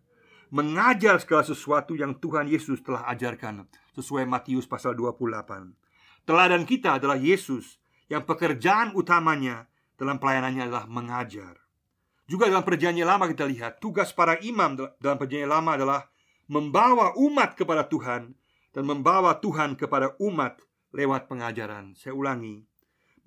Mengajar 0.56 1.20
segala 1.20 1.44
sesuatu 1.44 1.92
yang 1.92 2.16
Tuhan 2.16 2.48
Yesus 2.48 2.80
telah 2.80 3.04
ajarkan 3.12 3.68
sesuai 3.92 4.24
Matius 4.24 4.64
pasal 4.64 4.96
28. 4.96 5.28
Teladan 6.24 6.64
kita 6.64 6.96
adalah 6.96 7.20
Yesus 7.20 7.76
yang 8.08 8.24
pekerjaan 8.24 8.96
utamanya 8.96 9.68
dalam 10.00 10.16
pelayanannya 10.16 10.64
adalah 10.64 10.88
mengajar. 10.88 11.60
Juga 12.24 12.48
dalam 12.48 12.64
perjanjian 12.64 13.04
lama 13.04 13.28
kita 13.28 13.44
lihat 13.44 13.84
tugas 13.84 14.16
para 14.16 14.40
imam 14.40 14.80
dalam 14.96 15.20
perjanjian 15.20 15.52
lama 15.52 15.76
adalah 15.76 16.00
membawa 16.48 17.12
umat 17.20 17.52
kepada 17.52 17.84
Tuhan 17.84 18.32
dan 18.72 18.84
membawa 18.88 19.36
Tuhan 19.36 19.76
kepada 19.76 20.16
umat 20.24 20.56
lewat 20.96 21.28
pengajaran. 21.28 21.92
Saya 22.00 22.16
ulangi, 22.16 22.64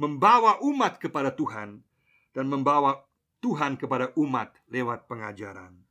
membawa 0.02 0.66
umat 0.66 0.98
kepada 0.98 1.30
Tuhan 1.38 1.86
dan 2.34 2.50
membawa 2.50 3.06
Tuhan 3.38 3.78
kepada 3.78 4.18
umat 4.18 4.50
lewat 4.66 5.06
pengajaran. 5.06 5.89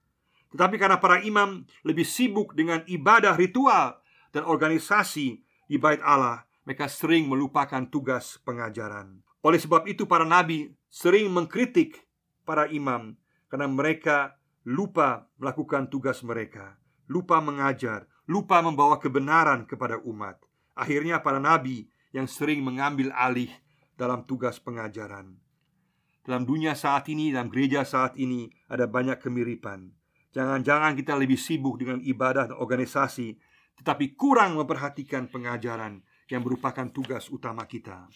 Tetapi 0.49 0.77
karena 0.81 0.97
para 0.97 1.21
imam 1.21 1.65
lebih 1.85 2.09
sibuk 2.09 2.57
dengan 2.57 2.81
ibadah 2.89 3.37
ritual 3.37 4.01
dan 4.33 4.49
organisasi 4.49 5.45
di 5.69 5.77
bait 5.77 6.01
Allah, 6.01 6.49
mereka 6.65 6.89
sering 6.89 7.29
melupakan 7.29 7.85
tugas 7.89 8.41
pengajaran. 8.45 9.21
Oleh 9.45 9.61
sebab 9.61 9.85
itu 9.89 10.09
para 10.09 10.25
nabi 10.25 10.73
sering 10.89 11.29
mengkritik 11.29 12.01
para 12.49 12.69
imam 12.69 13.17
karena 13.53 13.69
mereka 13.69 14.37
lupa 14.65 15.29
melakukan 15.41 15.89
tugas 15.89 16.21
mereka, 16.25 16.77
lupa 17.09 17.41
mengajar, 17.41 18.09
lupa 18.29 18.61
membawa 18.61 19.01
kebenaran 19.01 19.65
kepada 19.65 20.01
umat. 20.05 20.41
Akhirnya 20.77 21.21
para 21.25 21.41
nabi 21.41 21.89
yang 22.13 22.29
sering 22.29 22.65
mengambil 22.65 23.13
alih 23.17 23.53
dalam 23.97 24.25
tugas 24.25 24.61
pengajaran. 24.61 25.37
Dalam 26.25 26.45
dunia 26.45 26.77
saat 26.77 27.09
ini, 27.09 27.33
dalam 27.33 27.49
gereja 27.49 27.89
saat 27.89 28.21
ini 28.21 28.53
ada 28.69 28.85
banyak 28.85 29.17
kemiripan. 29.17 29.98
Jangan-jangan 30.39 30.95
kita 30.95 31.19
lebih 31.19 31.35
sibuk 31.35 31.83
dengan 31.83 31.99
ibadah 31.99 32.47
dan 32.47 32.55
organisasi, 32.63 33.35
tetapi 33.83 34.15
kurang 34.15 34.55
memperhatikan 34.55 35.27
pengajaran 35.27 35.99
yang 36.31 36.47
merupakan 36.47 36.87
tugas 36.95 37.27
utama 37.27 37.67
kita. 37.67 38.07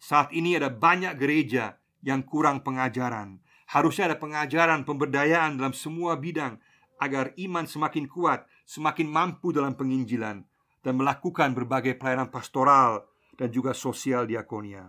Saat 0.00 0.32
ini 0.32 0.56
ada 0.56 0.72
banyak 0.72 1.12
gereja 1.20 1.76
yang 2.00 2.24
kurang 2.24 2.64
pengajaran. 2.64 3.36
Harusnya 3.68 4.08
ada 4.08 4.16
pengajaran 4.16 4.88
pemberdayaan 4.88 5.60
dalam 5.60 5.76
semua 5.76 6.16
bidang 6.16 6.56
agar 6.96 7.36
iman 7.36 7.68
semakin 7.68 8.08
kuat 8.08 8.48
semakin 8.64 9.12
mampu 9.12 9.52
dalam 9.52 9.76
penginjilan 9.76 10.48
dan 10.80 10.94
melakukan 10.96 11.52
berbagai 11.52 12.00
pelayanan 12.00 12.32
pastoral 12.32 13.04
dan 13.36 13.52
juga 13.52 13.76
sosial 13.76 14.24
diakonia. 14.24 14.88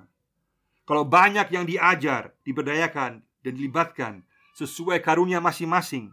Kalau 0.87 1.03
banyak 1.03 1.51
yang 1.51 1.67
diajar, 1.67 2.31
diberdayakan, 2.47 3.19
dan 3.19 3.51
dilibatkan 3.51 4.23
sesuai 4.55 5.03
karunia 5.03 5.43
masing-masing, 5.43 6.11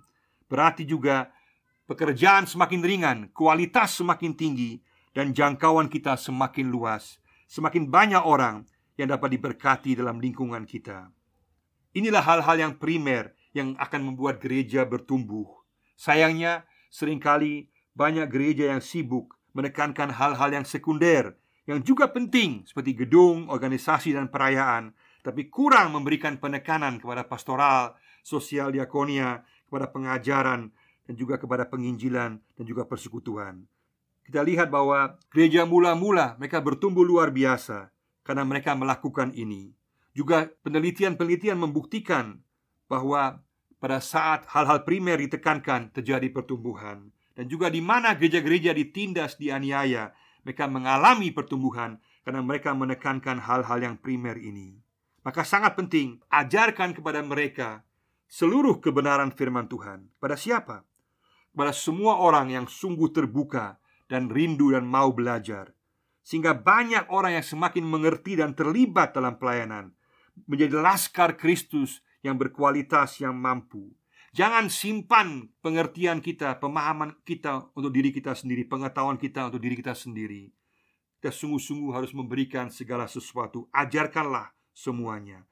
berarti 0.50 0.82
juga 0.82 1.30
pekerjaan 1.86 2.50
semakin 2.50 2.80
ringan, 2.82 3.18
kualitas 3.30 3.94
semakin 3.94 4.34
tinggi, 4.34 4.82
dan 5.14 5.30
jangkauan 5.30 5.86
kita 5.86 6.18
semakin 6.18 6.68
luas. 6.68 7.22
Semakin 7.46 7.86
banyak 7.86 8.22
orang 8.22 8.66
yang 8.98 9.10
dapat 9.10 9.38
diberkati 9.38 9.94
dalam 9.94 10.18
lingkungan 10.18 10.66
kita. 10.66 11.08
Inilah 11.94 12.22
hal-hal 12.22 12.56
yang 12.58 12.72
primer 12.78 13.34
yang 13.54 13.74
akan 13.78 14.12
membuat 14.12 14.38
gereja 14.38 14.86
bertumbuh. 14.86 15.46
Sayangnya, 15.98 16.70
Seringkali 16.90 17.70
banyak 17.94 18.26
gereja 18.26 18.74
yang 18.74 18.82
sibuk 18.82 19.38
menekankan 19.54 20.10
hal-hal 20.10 20.50
yang 20.50 20.66
sekunder 20.66 21.38
yang 21.70 21.86
juga 21.86 22.10
penting 22.10 22.66
seperti 22.66 23.06
gedung, 23.06 23.46
organisasi 23.46 24.10
dan 24.10 24.26
perayaan, 24.26 24.90
tapi 25.22 25.46
kurang 25.46 25.94
memberikan 25.94 26.42
penekanan 26.42 26.98
kepada 26.98 27.30
pastoral, 27.30 27.94
sosial 28.26 28.74
diakonia, 28.74 29.46
kepada 29.70 29.86
pengajaran 29.86 30.74
dan 31.06 31.14
juga 31.14 31.38
kepada 31.38 31.62
penginjilan 31.70 32.42
dan 32.42 32.64
juga 32.66 32.82
persekutuan. 32.82 33.62
Kita 34.26 34.42
lihat 34.42 34.66
bahwa 34.74 35.14
gereja 35.30 35.62
mula-mula 35.62 36.34
mereka 36.42 36.58
bertumbuh 36.58 37.06
luar 37.06 37.30
biasa 37.30 37.94
karena 38.26 38.42
mereka 38.42 38.74
melakukan 38.74 39.30
ini. 39.38 39.70
Juga 40.10 40.50
penelitian-penelitian 40.66 41.54
membuktikan 41.54 42.42
bahwa 42.90 43.38
pada 43.78 44.02
saat 44.02 44.44
hal-hal 44.50 44.82
primer 44.82 45.22
ditekankan 45.22 45.94
terjadi 45.94 46.28
pertumbuhan 46.34 47.14
dan 47.38 47.46
juga 47.46 47.70
di 47.70 47.78
mana 47.78 48.12
gereja-gereja 48.18 48.74
ditindas 48.74 49.38
dianiaya 49.38 50.12
mereka 50.44 50.66
mengalami 50.66 51.32
pertumbuhan 51.32 51.96
karena 52.26 52.42
mereka 52.44 52.74
menekankan 52.74 53.40
hal-hal 53.40 53.78
yang 53.80 53.96
primer 53.96 54.36
ini 54.36 54.76
maka 55.24 55.44
sangat 55.44 55.76
penting 55.76 56.20
ajarkan 56.28 56.92
kepada 56.92 57.24
mereka 57.24 57.80
seluruh 58.30 58.78
kebenaran 58.78 59.34
firman 59.34 59.66
Tuhan 59.66 60.06
pada 60.22 60.38
siapa 60.38 60.86
kepada 61.50 61.74
semua 61.74 62.22
orang 62.22 62.54
yang 62.54 62.66
sungguh 62.70 63.10
terbuka 63.10 63.82
dan 64.06 64.30
rindu 64.30 64.70
dan 64.70 64.86
mau 64.86 65.10
belajar 65.10 65.74
sehingga 66.22 66.54
banyak 66.54 67.10
orang 67.10 67.42
yang 67.42 67.46
semakin 67.46 67.82
mengerti 67.82 68.38
dan 68.38 68.54
terlibat 68.54 69.18
dalam 69.18 69.34
pelayanan 69.34 69.90
menjadi 70.46 70.78
laskar 70.78 71.34
Kristus 71.34 72.06
yang 72.22 72.38
berkualitas 72.38 73.18
yang 73.18 73.34
mampu. 73.34 73.90
Jangan 74.30 74.70
simpan 74.70 75.50
pengertian 75.58 76.22
kita, 76.22 76.62
pemahaman 76.62 77.18
kita 77.26 77.74
untuk 77.74 77.90
diri 77.90 78.14
kita 78.14 78.30
sendiri, 78.38 78.62
pengetahuan 78.62 79.18
kita 79.18 79.50
untuk 79.50 79.58
diri 79.58 79.74
kita 79.74 79.90
sendiri. 79.90 80.54
Kita 81.18 81.34
sungguh-sungguh 81.34 81.90
harus 81.90 82.14
memberikan 82.14 82.70
segala 82.70 83.10
sesuatu. 83.10 83.66
Ajarkanlah 83.74 84.54
semuanya. 84.70 85.49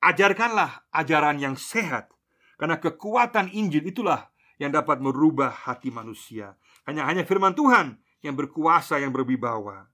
Ajarkanlah 0.00 0.88
ajaran 0.96 1.36
yang 1.36 1.60
sehat 1.60 2.08
Karena 2.56 2.76
kekuatan 2.76 3.52
Injil 3.52 3.88
itulah 3.88 4.28
yang 4.60 4.68
dapat 4.68 5.00
merubah 5.00 5.48
hati 5.48 5.88
manusia. 5.88 6.60
Hanya 6.84 7.08
hanya 7.08 7.24
firman 7.24 7.56
Tuhan 7.56 7.96
yang 8.20 8.36
berkuasa, 8.36 9.00
yang 9.00 9.08
berwibawa. 9.08 9.88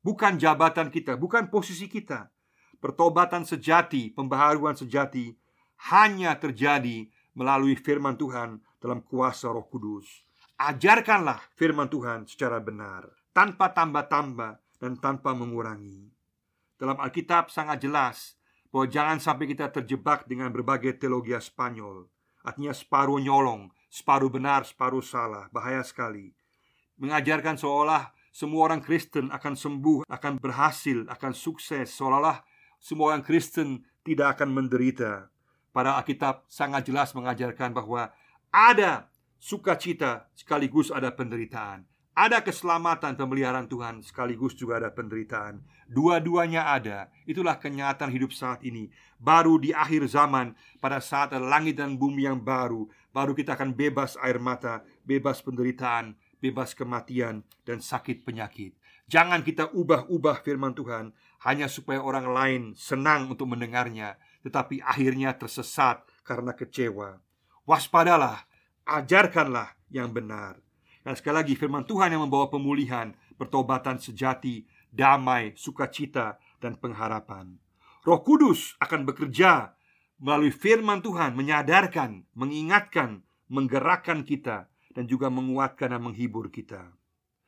Bukan 0.00 0.40
jabatan 0.40 0.88
kita, 0.88 1.20
bukan 1.20 1.52
posisi 1.52 1.84
kita. 1.84 2.32
Pertobatan 2.80 3.44
sejati, 3.44 4.12
pembaharuan 4.12 4.76
sejati 4.76 5.36
Hanya 5.92 6.32
terjadi 6.40 7.04
melalui 7.36 7.76
firman 7.76 8.16
Tuhan 8.16 8.64
dalam 8.80 9.04
kuasa 9.04 9.52
roh 9.52 9.68
kudus. 9.68 10.24
Ajarkanlah 10.56 11.52
firman 11.52 11.92
Tuhan 11.92 12.24
secara 12.24 12.56
benar 12.64 13.12
Tanpa 13.36 13.68
tambah-tambah 13.76 14.80
dan 14.80 14.96
tanpa 14.96 15.36
mengurangi. 15.36 16.08
Dalam 16.80 16.96
Alkitab 16.96 17.52
sangat 17.52 17.84
jelas 17.84 18.40
bahwa 18.70 18.86
jangan 18.90 19.18
sampai 19.18 19.50
kita 19.50 19.70
terjebak 19.72 20.26
dengan 20.26 20.50
berbagai 20.50 20.98
teologi 20.98 21.34
Spanyol. 21.36 22.06
Artinya 22.46 22.70
separuh 22.70 23.18
nyolong, 23.18 23.74
separuh 23.90 24.30
benar, 24.30 24.62
separuh 24.62 25.02
salah. 25.02 25.50
Bahaya 25.50 25.82
sekali. 25.82 26.30
Mengajarkan 26.96 27.58
seolah 27.58 28.14
semua 28.30 28.68
orang 28.68 28.84
Kristen 28.84 29.32
akan 29.32 29.56
sembuh, 29.56 30.06
akan 30.06 30.38
berhasil, 30.38 31.08
akan 31.08 31.32
sukses. 31.32 31.88
Seolah-olah 31.90 32.44
semua 32.76 33.16
orang 33.16 33.24
Kristen 33.24 33.82
tidak 34.04 34.38
akan 34.38 34.52
menderita. 34.52 35.32
Pada 35.74 35.98
Alkitab 35.98 36.46
sangat 36.48 36.88
jelas 36.88 37.12
mengajarkan 37.12 37.72
bahwa 37.72 38.12
ada 38.52 39.10
sukacita 39.36 40.30
sekaligus 40.32 40.88
ada 40.94 41.12
penderitaan. 41.12 41.84
Ada 42.16 42.40
keselamatan 42.40 43.12
pemeliharaan 43.12 43.68
Tuhan 43.68 44.00
sekaligus 44.00 44.56
juga 44.56 44.80
ada 44.80 44.88
penderitaan. 44.88 45.60
Dua-duanya 45.84 46.64
ada. 46.64 47.12
Itulah 47.28 47.60
kenyataan 47.60 48.08
hidup 48.08 48.32
saat 48.32 48.64
ini. 48.64 48.88
Baru 49.20 49.60
di 49.60 49.76
akhir 49.76 50.08
zaman, 50.08 50.56
pada 50.80 50.96
saat 51.04 51.36
langit 51.36 51.76
dan 51.76 52.00
bumi 52.00 52.24
yang 52.24 52.40
baru, 52.40 52.88
baru 53.12 53.36
kita 53.36 53.52
akan 53.52 53.76
bebas 53.76 54.16
air 54.24 54.40
mata, 54.40 54.80
bebas 55.04 55.44
penderitaan, 55.44 56.16
bebas 56.40 56.72
kematian 56.72 57.44
dan 57.68 57.84
sakit 57.84 58.24
penyakit. 58.24 58.72
Jangan 59.12 59.44
kita 59.44 59.68
ubah-ubah 59.76 60.40
firman 60.40 60.72
Tuhan 60.72 61.12
hanya 61.44 61.68
supaya 61.68 62.00
orang 62.00 62.32
lain 62.32 62.62
senang 62.80 63.28
untuk 63.28 63.44
mendengarnya, 63.44 64.16
tetapi 64.40 64.80
akhirnya 64.80 65.36
tersesat 65.36 66.00
karena 66.24 66.56
kecewa. 66.56 67.20
Waspadalah, 67.68 68.48
ajarkanlah 68.88 69.76
yang 69.92 70.16
benar. 70.16 70.65
Dan 71.06 71.14
sekali 71.14 71.38
lagi 71.38 71.54
firman 71.54 71.86
Tuhan 71.86 72.10
yang 72.10 72.26
membawa 72.26 72.50
pemulihan, 72.50 73.14
pertobatan 73.38 74.02
sejati, 74.02 74.66
damai, 74.90 75.54
sukacita, 75.54 76.34
dan 76.58 76.74
pengharapan. 76.74 77.62
Roh 78.02 78.26
Kudus 78.26 78.74
akan 78.82 79.06
bekerja 79.06 79.70
melalui 80.18 80.50
firman 80.50 80.98
Tuhan 81.06 81.38
menyadarkan, 81.38 82.26
mengingatkan, 82.34 83.22
menggerakkan 83.46 84.26
kita 84.26 84.66
dan 84.98 85.06
juga 85.06 85.30
menguatkan 85.30 85.94
dan 85.94 86.02
menghibur 86.02 86.50
kita. 86.50 86.90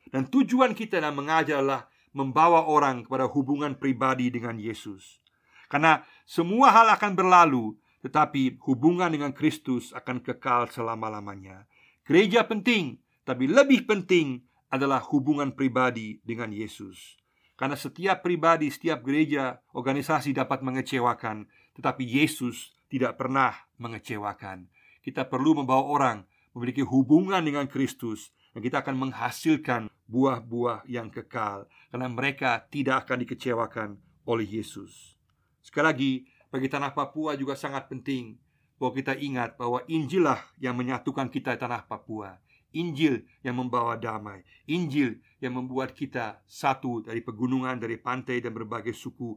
Dan 0.07 0.31
tujuan 0.31 0.71
kita 0.71 1.03
dalam 1.03 1.19
mengajar 1.19 1.59
adalah 1.59 1.91
membawa 2.15 2.63
orang 2.63 3.03
kepada 3.03 3.27
hubungan 3.27 3.75
pribadi 3.75 4.31
dengan 4.31 4.55
Yesus. 4.55 5.19
Karena 5.67 6.01
semua 6.23 6.71
hal 6.71 6.87
akan 6.95 7.11
berlalu, 7.11 7.75
tetapi 8.07 8.57
hubungan 8.63 9.11
dengan 9.11 9.35
Kristus 9.35 9.91
akan 9.91 10.23
kekal 10.23 10.71
selama-lamanya. 10.71 11.67
Gereja 12.07 12.41
penting, 12.47 12.97
tapi 13.29 13.45
lebih 13.45 13.85
penting 13.85 14.41
adalah 14.73 15.05
hubungan 15.13 15.53
pribadi 15.53 16.17
dengan 16.25 16.49
Yesus. 16.49 17.13
Karena 17.53 17.77
setiap 17.77 18.25
pribadi, 18.25 18.73
setiap 18.73 19.05
gereja, 19.05 19.61
organisasi 19.77 20.33
dapat 20.33 20.65
mengecewakan, 20.65 21.45
tetapi 21.77 22.09
Yesus 22.09 22.73
tidak 22.89 23.21
pernah 23.21 23.53
mengecewakan. 23.77 24.65
Kita 25.05 25.29
perlu 25.29 25.61
membawa 25.61 25.85
orang 25.85 26.17
memiliki 26.57 26.81
hubungan 26.81 27.45
dengan 27.45 27.69
Kristus 27.69 28.33
dan 28.57 28.65
kita 28.65 28.81
akan 28.81 28.97
menghasilkan 28.97 29.93
buah-buah 30.09 30.89
yang 30.89 31.13
kekal 31.13 31.69
karena 31.93 32.09
mereka 32.09 32.65
tidak 32.73 33.05
akan 33.05 33.21
dikecewakan 33.21 33.89
oleh 34.25 34.57
Yesus. 34.57 35.13
Sekali 35.61 35.85
lagi, 35.85 36.11
bagi 36.49 36.65
tanah 36.65 36.97
Papua 36.97 37.37
juga 37.37 37.53
sangat 37.53 37.85
penting 37.93 38.41
bahwa 38.81 38.97
kita 38.97 39.13
ingat 39.21 39.53
bahwa 39.53 39.85
Injillah 39.85 40.41
yang 40.57 40.73
menyatukan 40.73 41.29
kita 41.29 41.53
di 41.53 41.59
tanah 41.61 41.85
Papua. 41.85 42.41
Injil 42.75 43.25
yang 43.41 43.57
membawa 43.57 43.97
damai. 43.97 44.45
Injil 44.69 45.17
yang 45.41 45.57
membuat 45.57 45.97
kita 45.97 46.45
satu 46.45 47.01
dari 47.01 47.25
pegunungan, 47.25 47.81
dari 47.81 47.97
pantai 47.97 48.43
dan 48.43 48.53
berbagai 48.53 48.93
suku. 48.93 49.33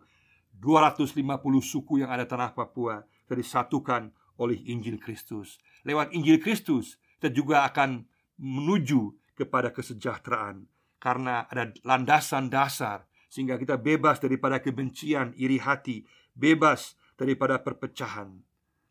250 0.52 1.16
suku 1.64 2.04
yang 2.04 2.12
ada 2.12 2.28
tanah 2.28 2.52
Papua 2.52 3.00
Kita 3.24 3.32
disatukan 3.32 4.12
oleh 4.36 4.60
Injil 4.68 5.00
Kristus. 5.00 5.56
Lewat 5.88 6.12
Injil 6.12 6.36
Kristus 6.36 7.00
kita 7.16 7.32
juga 7.32 7.64
akan 7.64 8.04
menuju 8.36 9.16
kepada 9.32 9.72
kesejahteraan. 9.72 10.68
Karena 11.00 11.48
ada 11.50 11.72
landasan 11.82 12.46
dasar 12.52 13.08
Sehingga 13.32 13.56
kita 13.56 13.80
bebas 13.80 14.20
daripada 14.20 14.60
kebencian, 14.60 15.32
iri 15.40 15.56
hati 15.56 16.04
Bebas 16.36 16.96
daripada 17.16 17.60
perpecahan. 17.60 18.40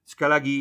Sekali 0.05 0.31
lagi, 0.31 0.59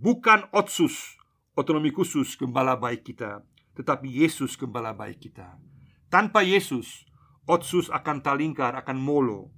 bukan 0.00 0.48
otsus 0.52 1.19
otonomi 1.60 1.92
khusus 1.92 2.40
gembala 2.40 2.72
baik 2.80 3.12
kita, 3.12 3.44
tetapi 3.76 4.08
Yesus 4.08 4.56
gembala 4.56 4.96
baik 4.96 5.28
kita. 5.28 5.60
Tanpa 6.08 6.40
Yesus, 6.40 7.04
otsus 7.44 7.92
akan 7.92 8.24
talingkar, 8.24 8.72
akan 8.80 8.96
molo. 8.96 9.52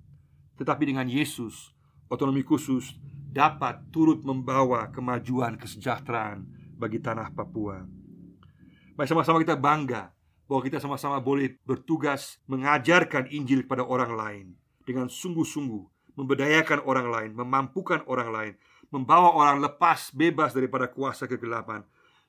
Tetapi 0.59 0.83
dengan 0.91 1.07
Yesus, 1.07 1.71
otonomi 2.11 2.43
khusus 2.43 2.99
dapat 3.31 3.89
turut 3.95 4.27
membawa 4.27 4.91
kemajuan 4.91 5.55
kesejahteraan 5.57 6.45
bagi 6.75 6.99
tanah 6.99 7.31
Papua. 7.31 7.87
Mari 8.99 9.09
sama-sama 9.09 9.41
kita 9.41 9.55
bangga 9.57 10.11
bahwa 10.51 10.61
kita 10.67 10.83
sama-sama 10.83 11.23
boleh 11.23 11.57
bertugas 11.65 12.43
mengajarkan 12.51 13.31
Injil 13.31 13.65
kepada 13.65 13.87
orang 13.87 14.13
lain 14.13 14.47
dengan 14.85 15.09
sungguh-sungguh, 15.09 16.13
memberdayakan 16.19 16.85
orang 16.85 17.09
lain, 17.09 17.31
memampukan 17.33 18.05
orang 18.05 18.29
lain, 18.29 18.55
membawa 18.93 19.33
orang 19.33 19.59
lepas 19.65 20.13
bebas 20.13 20.53
daripada 20.53 20.87
kuasa 20.87 21.25
kegelapan 21.25 21.83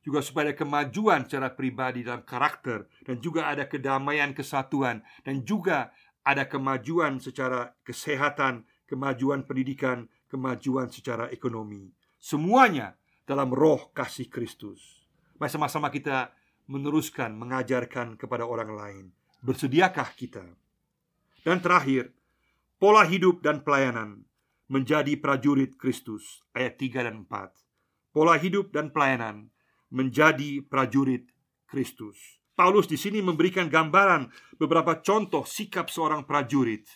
juga 0.03 0.19
supaya 0.19 0.51
ada 0.51 0.59
kemajuan 0.59 1.23
secara 1.23 1.47
pribadi 1.55 2.03
dalam 2.03 2.27
karakter 2.27 2.87
dan 3.07 3.23
juga 3.23 3.47
ada 3.47 3.67
kedamaian 3.67 4.35
kesatuan 4.35 4.99
dan 5.23 5.47
juga 5.47 5.95
ada 6.23 6.47
kemajuan 6.47 7.23
secara 7.23 7.71
kesehatan, 7.87 8.67
kemajuan 8.87 9.47
pendidikan, 9.47 10.07
kemajuan 10.27 10.91
secara 10.91 11.31
ekonomi. 11.31 11.91
Semuanya 12.19 12.99
dalam 13.23 13.51
roh 13.51 13.91
kasih 13.95 14.27
Kristus. 14.27 15.07
Mari 15.39 15.51
sama-sama 15.51 15.87
kita 15.87 16.35
meneruskan 16.67 17.35
mengajarkan 17.35 18.15
kepada 18.15 18.47
orang 18.47 18.71
lain. 18.75 19.05
Bersediakah 19.43 20.15
kita? 20.15 20.43
Dan 21.43 21.59
terakhir, 21.59 22.15
pola 22.79 23.03
hidup 23.03 23.43
dan 23.43 23.59
pelayanan 23.59 24.23
menjadi 24.73 25.13
prajurit 25.21 25.77
Kristus 25.77 26.41
ayat 26.57 26.81
3 26.81 27.05
dan 27.05 27.29
4. 27.29 28.09
Pola 28.09 28.41
hidup 28.41 28.73
dan 28.73 28.89
pelayanan 28.89 29.53
menjadi 29.93 30.65
prajurit 30.65 31.29
Kristus. 31.69 32.41
Paulus 32.57 32.89
di 32.89 32.97
sini 32.97 33.21
memberikan 33.21 33.69
gambaran 33.69 34.33
beberapa 34.57 34.97
contoh 35.05 35.45
sikap 35.45 35.93
seorang 35.93 36.25
prajurit. 36.25 36.89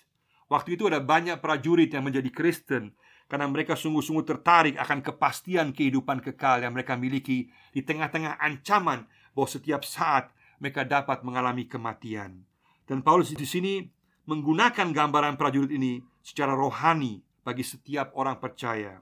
Waktu 0.49 0.73
itu 0.73 0.89
ada 0.89 0.97
banyak 0.97 1.37
prajurit 1.37 1.93
yang 1.93 2.09
menjadi 2.09 2.33
Kristen 2.33 2.97
karena 3.29 3.45
mereka 3.45 3.77
sungguh-sungguh 3.77 4.25
tertarik 4.25 4.75
akan 4.81 5.05
kepastian 5.05 5.69
kehidupan 5.69 6.25
kekal 6.25 6.65
yang 6.65 6.73
mereka 6.73 6.97
miliki 6.97 7.45
di 7.69 7.85
tengah-tengah 7.85 8.41
ancaman 8.41 9.05
bahwa 9.37 9.49
setiap 9.53 9.85
saat 9.85 10.33
mereka 10.57 10.81
dapat 10.81 11.21
mengalami 11.21 11.69
kematian. 11.69 12.41
Dan 12.89 13.05
Paulus 13.05 13.37
di 13.37 13.45
sini 13.45 13.85
menggunakan 14.25 14.89
gambaran 14.89 15.37
prajurit 15.37 15.69
ini 15.69 16.01
secara 16.25 16.57
rohani 16.57 17.26
bagi 17.47 17.63
setiap 17.63 18.11
orang 18.19 18.43
percaya. 18.43 18.99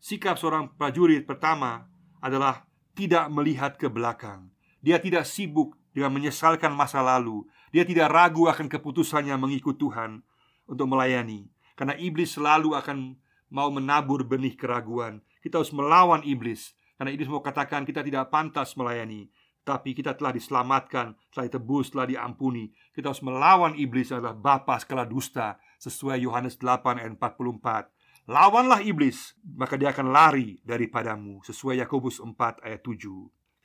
Sikap 0.00 0.40
seorang 0.40 0.72
prajurit 0.80 1.28
pertama 1.28 1.84
adalah 2.24 2.64
tidak 2.96 3.28
melihat 3.28 3.76
ke 3.76 3.92
belakang. 3.92 4.48
Dia 4.80 4.96
tidak 4.96 5.28
sibuk 5.28 5.76
dengan 5.92 6.16
menyesalkan 6.16 6.72
masa 6.72 7.04
lalu. 7.04 7.44
Dia 7.68 7.84
tidak 7.84 8.08
ragu 8.08 8.48
akan 8.48 8.72
keputusannya 8.72 9.36
mengikut 9.36 9.76
Tuhan 9.76 10.24
untuk 10.64 10.88
melayani. 10.88 11.52
Karena 11.76 11.92
iblis 12.00 12.32
selalu 12.32 12.72
akan 12.72 13.20
mau 13.52 13.68
menabur 13.68 14.24
benih 14.24 14.56
keraguan. 14.56 15.20
Kita 15.44 15.60
harus 15.60 15.76
melawan 15.76 16.24
iblis. 16.24 16.72
Karena 16.96 17.12
iblis 17.12 17.28
mau 17.28 17.44
katakan 17.44 17.84
kita 17.84 18.00
tidak 18.00 18.32
pantas 18.32 18.72
melayani. 18.72 19.28
Tapi 19.62 19.94
kita 19.94 20.18
telah 20.18 20.34
diselamatkan, 20.34 21.14
telah 21.30 21.44
ditebus, 21.46 21.94
telah 21.94 22.08
diampuni. 22.08 22.72
Kita 22.90 23.14
harus 23.14 23.22
melawan 23.22 23.78
iblis 23.78 24.10
adalah 24.10 24.34
bapa 24.34 24.80
skala 24.82 25.06
dusta 25.06 25.60
sesuai 25.82 26.22
Yohanes 26.22 26.54
8 26.62 27.02
ayat 27.02 27.18
44. 27.18 27.90
Lawanlah 28.30 28.86
iblis, 28.86 29.34
maka 29.42 29.74
dia 29.74 29.90
akan 29.90 30.14
lari 30.14 30.62
daripadamu 30.62 31.42
sesuai 31.42 31.82
Yakobus 31.82 32.22
4 32.22 32.62
ayat 32.62 32.86
7. 32.86 33.02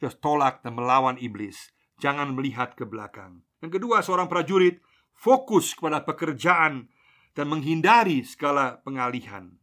Kita 0.01 0.09
tolak 0.17 0.65
dan 0.65 0.73
melawan 0.73 1.21
iblis, 1.21 1.69
jangan 2.01 2.33
melihat 2.33 2.73
ke 2.73 2.89
belakang. 2.89 3.45
Yang 3.61 3.77
kedua, 3.77 4.01
seorang 4.01 4.25
prajurit 4.25 4.81
fokus 5.13 5.77
kepada 5.77 6.01
pekerjaan 6.01 6.89
dan 7.37 7.45
menghindari 7.45 8.25
segala 8.25 8.81
pengalihan. 8.81 9.53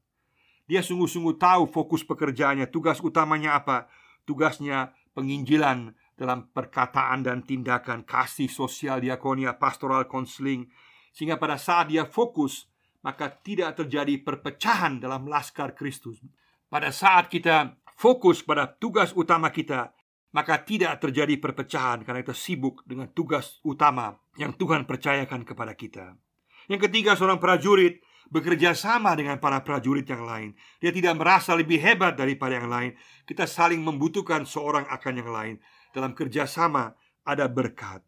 Dia 0.70 0.80
sungguh-sungguh 0.80 1.36
tahu 1.42 1.66
fokus 1.70 2.06
pekerjaannya, 2.06 2.70
tugas 2.70 3.02
utamanya 3.02 3.58
apa. 3.58 3.90
Tugasnya 4.24 4.94
penginjilan 5.12 5.92
dalam 6.14 6.48
perkataan 6.54 7.26
dan 7.26 7.42
tindakan, 7.42 8.06
kasih 8.06 8.48
sosial 8.48 9.02
diakonia, 9.02 9.58
pastoral 9.58 10.06
counseling. 10.06 10.70
Sehingga 11.14 11.38
pada 11.38 11.54
saat 11.54 11.94
dia 11.94 12.02
fokus, 12.04 12.66
maka 13.06 13.30
tidak 13.30 13.78
terjadi 13.78 14.18
perpecahan 14.18 14.98
dalam 14.98 15.30
laskar 15.30 15.78
Kristus. 15.78 16.18
Pada 16.66 16.90
saat 16.90 17.30
kita 17.30 17.78
fokus 17.94 18.42
pada 18.42 18.66
tugas 18.66 19.14
utama 19.14 19.54
kita, 19.54 19.94
maka 20.34 20.58
tidak 20.66 20.98
terjadi 20.98 21.38
perpecahan 21.38 22.02
karena 22.02 22.26
kita 22.26 22.34
sibuk 22.34 22.82
dengan 22.82 23.06
tugas 23.14 23.62
utama 23.62 24.18
yang 24.34 24.50
Tuhan 24.58 24.82
percayakan 24.82 25.46
kepada 25.46 25.78
kita. 25.78 26.18
Yang 26.66 26.90
ketiga, 26.90 27.14
seorang 27.14 27.38
prajurit 27.38 28.02
bekerja 28.34 28.74
sama 28.74 29.14
dengan 29.14 29.38
para 29.38 29.62
prajurit 29.62 30.08
yang 30.08 30.26
lain. 30.26 30.50
Dia 30.82 30.90
tidak 30.90 31.14
merasa 31.14 31.54
lebih 31.54 31.78
hebat 31.78 32.18
daripada 32.18 32.58
yang 32.58 32.66
lain. 32.66 32.98
Kita 33.22 33.46
saling 33.46 33.78
membutuhkan 33.78 34.42
seorang 34.42 34.90
akan 34.90 35.14
yang 35.14 35.30
lain. 35.30 35.54
Dalam 35.94 36.16
kerjasama 36.16 36.98
ada 37.22 37.46
berkat. 37.46 38.02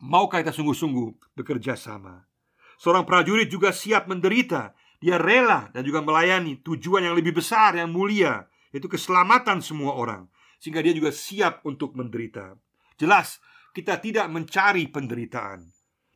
Maukah 0.00 0.40
kita 0.40 0.56
sungguh-sungguh 0.56 1.36
bekerja 1.36 1.76
sama? 1.76 2.24
Seorang 2.80 3.04
prajurit 3.04 3.52
juga 3.52 3.68
siap 3.68 4.08
menderita. 4.08 4.72
Dia 4.96 5.20
rela 5.20 5.68
dan 5.76 5.84
juga 5.84 6.00
melayani 6.00 6.60
tujuan 6.64 7.04
yang 7.04 7.16
lebih 7.16 7.36
besar, 7.36 7.76
yang 7.76 7.92
mulia, 7.92 8.48
yaitu 8.72 8.88
keselamatan 8.88 9.60
semua 9.60 9.92
orang. 9.96 10.28
Sehingga 10.56 10.80
dia 10.80 10.96
juga 10.96 11.12
siap 11.12 11.64
untuk 11.68 11.96
menderita. 11.96 12.56
Jelas, 12.96 13.40
kita 13.76 14.00
tidak 14.00 14.28
mencari 14.32 14.88
penderitaan, 14.88 15.68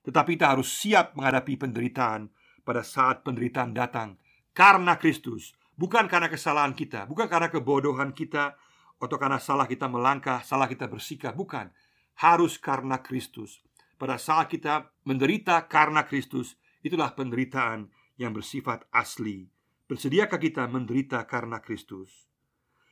tetapi 0.05 0.37
kita 0.37 0.57
harus 0.57 0.68
siap 0.68 1.12
menghadapi 1.16 1.57
penderitaan 1.57 2.33
pada 2.64 2.81
saat 2.81 3.20
penderitaan 3.20 3.77
datang 3.77 4.16
karena 4.57 4.97
Kristus, 4.97 5.53
bukan 5.77 6.09
karena 6.09 6.33
kesalahan 6.33 6.73
kita, 6.73 7.05
bukan 7.11 7.29
karena 7.29 7.53
kebodohan 7.53 8.16
kita, 8.16 8.57
atau 8.97 9.18
karena 9.20 9.37
salah 9.37 9.68
kita 9.68 9.85
melangkah, 9.90 10.40
salah 10.40 10.64
kita 10.64 10.88
bersikap, 10.88 11.37
bukan. 11.37 11.68
Harus 12.14 12.57
karena 12.57 13.03
Kristus. 13.03 13.61
Pada 14.05 14.21
saat 14.21 14.53
kita 14.53 14.93
menderita 15.09 15.64
karena 15.64 16.05
Kristus, 16.05 16.61
itulah 16.85 17.17
penderitaan 17.17 17.88
yang 18.21 18.37
bersifat 18.37 18.85
asli. 18.93 19.49
Bersediakah 19.88 20.37
kita 20.37 20.69
menderita 20.69 21.25
karena 21.25 21.64
Kristus? 21.64 22.29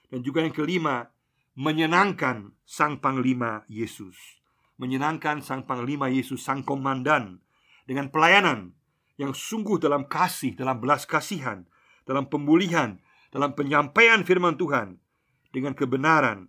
Dan 0.08 0.24
juga 0.24 0.40
yang 0.40 0.56
kelima, 0.56 1.12
menyenangkan 1.52 2.56
Sang 2.64 2.96
Panglima 2.96 3.60
Yesus. 3.68 4.16
Menyenangkan 4.80 5.44
Sang 5.44 5.68
Panglima 5.68 6.08
Yesus, 6.08 6.48
Sang 6.48 6.64
Komandan, 6.64 7.44
dengan 7.84 8.08
pelayanan 8.08 8.72
yang 9.20 9.36
sungguh 9.36 9.76
dalam 9.76 10.08
kasih, 10.08 10.56
dalam 10.56 10.80
belas 10.80 11.04
kasihan, 11.04 11.68
dalam 12.08 12.24
pemulihan, 12.24 12.96
dalam 13.28 13.52
penyampaian 13.52 14.24
firman 14.24 14.56
Tuhan 14.56 14.96
dengan 15.52 15.76
kebenaran. 15.76 16.48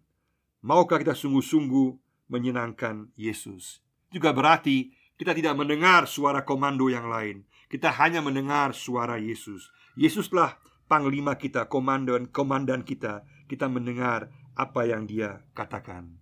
Maukah 0.63 1.03
kita 1.03 1.19
sungguh-sungguh 1.19 1.99
menyenangkan 2.31 3.11
Yesus? 3.19 3.82
Juga 4.13 4.29
berarti 4.29 4.93
kita 5.17 5.33
tidak 5.33 5.57
mendengar 5.57 6.05
suara 6.05 6.45
komando 6.45 6.85
yang 6.85 7.09
lain. 7.09 7.41
Kita 7.65 7.89
hanya 7.97 8.21
mendengar 8.21 8.77
suara 8.77 9.17
Yesus. 9.17 9.73
Yesuslah 9.97 10.61
panglima 10.85 11.33
kita, 11.33 11.65
komandan 11.65 12.29
komandan 12.29 12.85
kita. 12.85 13.25
Kita 13.49 13.65
mendengar 13.65 14.29
apa 14.53 14.85
yang 14.85 15.09
Dia 15.09 15.41
katakan. 15.57 16.13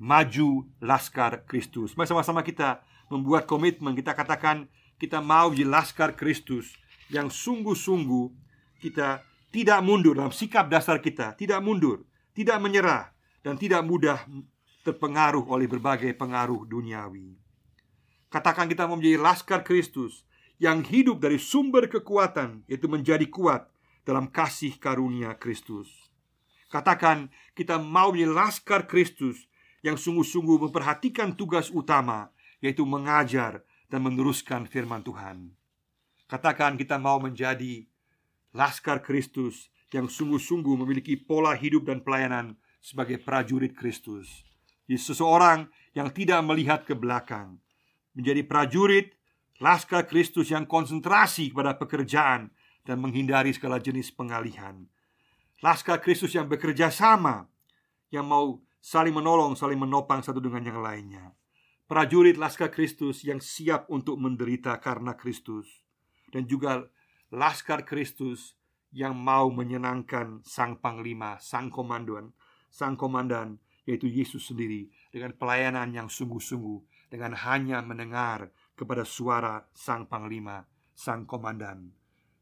Maju 0.00 0.64
laskar 0.80 1.44
Kristus. 1.44 1.92
Mari 1.96 2.08
sama-sama 2.08 2.40
kita 2.40 2.80
membuat 3.12 3.44
komitmen. 3.44 3.92
Kita 3.92 4.16
katakan 4.16 4.68
kita 4.96 5.20
mau 5.20 5.52
di 5.52 5.68
laskar 5.68 6.16
Kristus 6.16 6.72
yang 7.12 7.28
sungguh-sungguh 7.28 8.32
kita 8.80 9.20
tidak 9.52 9.80
mundur 9.84 10.16
dalam 10.16 10.32
sikap 10.32 10.68
dasar 10.68 11.00
kita, 11.00 11.32
tidak 11.36 11.60
mundur, 11.64 12.04
tidak 12.36 12.60
menyerah 12.60 13.12
dan 13.40 13.56
tidak 13.56 13.84
mudah 13.84 14.24
terpengaruh 14.86 15.50
oleh 15.50 15.66
berbagai 15.66 16.14
pengaruh 16.14 16.62
duniawi. 16.62 17.34
Katakan 18.30 18.70
kita 18.70 18.86
mau 18.86 18.94
menjadi 18.94 19.18
laskar 19.18 19.66
Kristus 19.66 20.22
yang 20.62 20.86
hidup 20.86 21.18
dari 21.18 21.42
sumber 21.42 21.90
kekuatan 21.90 22.62
yaitu 22.70 22.86
menjadi 22.86 23.26
kuat 23.26 23.66
dalam 24.06 24.30
kasih 24.30 24.78
karunia 24.78 25.34
Kristus. 25.34 25.90
Katakan 26.70 27.34
kita 27.58 27.82
mau 27.82 28.14
menjadi 28.14 28.30
laskar 28.30 28.86
Kristus 28.86 29.50
yang 29.82 29.98
sungguh-sungguh 29.98 30.70
memperhatikan 30.70 31.34
tugas 31.34 31.74
utama 31.74 32.30
yaitu 32.62 32.86
mengajar 32.86 33.66
dan 33.90 34.06
meneruskan 34.06 34.70
firman 34.70 35.02
Tuhan. 35.02 35.50
Katakan 36.30 36.78
kita 36.78 36.98
mau 36.98 37.18
menjadi 37.18 37.86
laskar 38.54 39.02
Kristus 39.02 39.70
yang 39.94 40.10
sungguh-sungguh 40.10 40.74
memiliki 40.78 41.14
pola 41.14 41.54
hidup 41.54 41.86
dan 41.86 42.02
pelayanan 42.02 42.58
sebagai 42.82 43.18
prajurit 43.22 43.74
Kristus. 43.74 44.45
Jadi 44.86 44.98
seseorang 45.02 45.66
yang 45.94 46.14
tidak 46.14 46.40
melihat 46.46 46.86
ke 46.86 46.94
belakang 46.94 47.58
menjadi 48.14 48.46
prajurit 48.46 49.12
laskar 49.58 50.06
Kristus 50.06 50.54
yang 50.54 50.64
konsentrasi 50.64 51.50
pada 51.50 51.74
pekerjaan 51.74 52.54
dan 52.86 53.02
menghindari 53.02 53.50
segala 53.50 53.82
jenis 53.82 54.14
pengalihan. 54.14 54.86
Laskar 55.60 55.98
Kristus 55.98 56.36
yang 56.36 56.46
bekerja 56.46 56.92
sama, 56.92 57.50
yang 58.14 58.28
mau 58.30 58.62
saling 58.78 59.12
menolong, 59.12 59.58
saling 59.58 59.80
menopang 59.80 60.22
satu 60.22 60.38
dengan 60.38 60.62
yang 60.62 60.80
lainnya 60.84 61.34
prajurit 61.86 62.34
Laskar 62.34 62.74
Kristus 62.74 63.22
yang 63.22 63.38
siap 63.38 63.86
untuk 63.86 64.18
menderita 64.18 64.74
karena 64.82 65.14
Kristus 65.14 65.86
dan 66.34 66.44
juga 66.50 66.90
Laskar 67.30 67.86
Kristus 67.86 68.54
yang 68.94 69.18
mau 69.18 69.50
menyenangkan 69.50 70.46
sang 70.46 70.78
panglima, 70.78 71.38
sang 71.42 71.70
komandan, 71.70 72.30
sang 72.70 72.94
komandan 72.94 73.58
yaitu 73.86 74.10
Yesus 74.10 74.50
sendiri 74.50 74.90
dengan 75.14 75.32
pelayanan 75.32 75.94
yang 75.94 76.08
sungguh-sungguh 76.10 77.08
dengan 77.08 77.32
hanya 77.38 77.80
mendengar 77.80 78.50
kepada 78.74 79.06
suara 79.06 79.64
sang 79.72 80.10
panglima, 80.10 80.66
sang 80.92 81.24
komandan. 81.24 81.94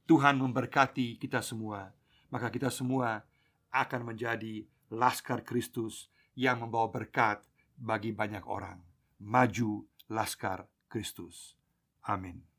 Tuhan 0.08 0.40
memberkati 0.40 1.20
kita 1.20 1.44
semua, 1.44 1.92
maka 2.32 2.48
kita 2.48 2.72
semua 2.72 3.22
akan 3.70 4.10
menjadi 4.10 4.64
laskar 4.90 5.44
Kristus 5.44 6.08
yang 6.34 6.64
membawa 6.64 6.90
berkat 6.90 7.44
bagi 7.76 8.10
banyak 8.10 8.44
orang 8.48 8.94
maju 9.24 9.88
Laskar 10.12 10.68
Kristus. 10.88 11.56
Amin. 12.04 12.53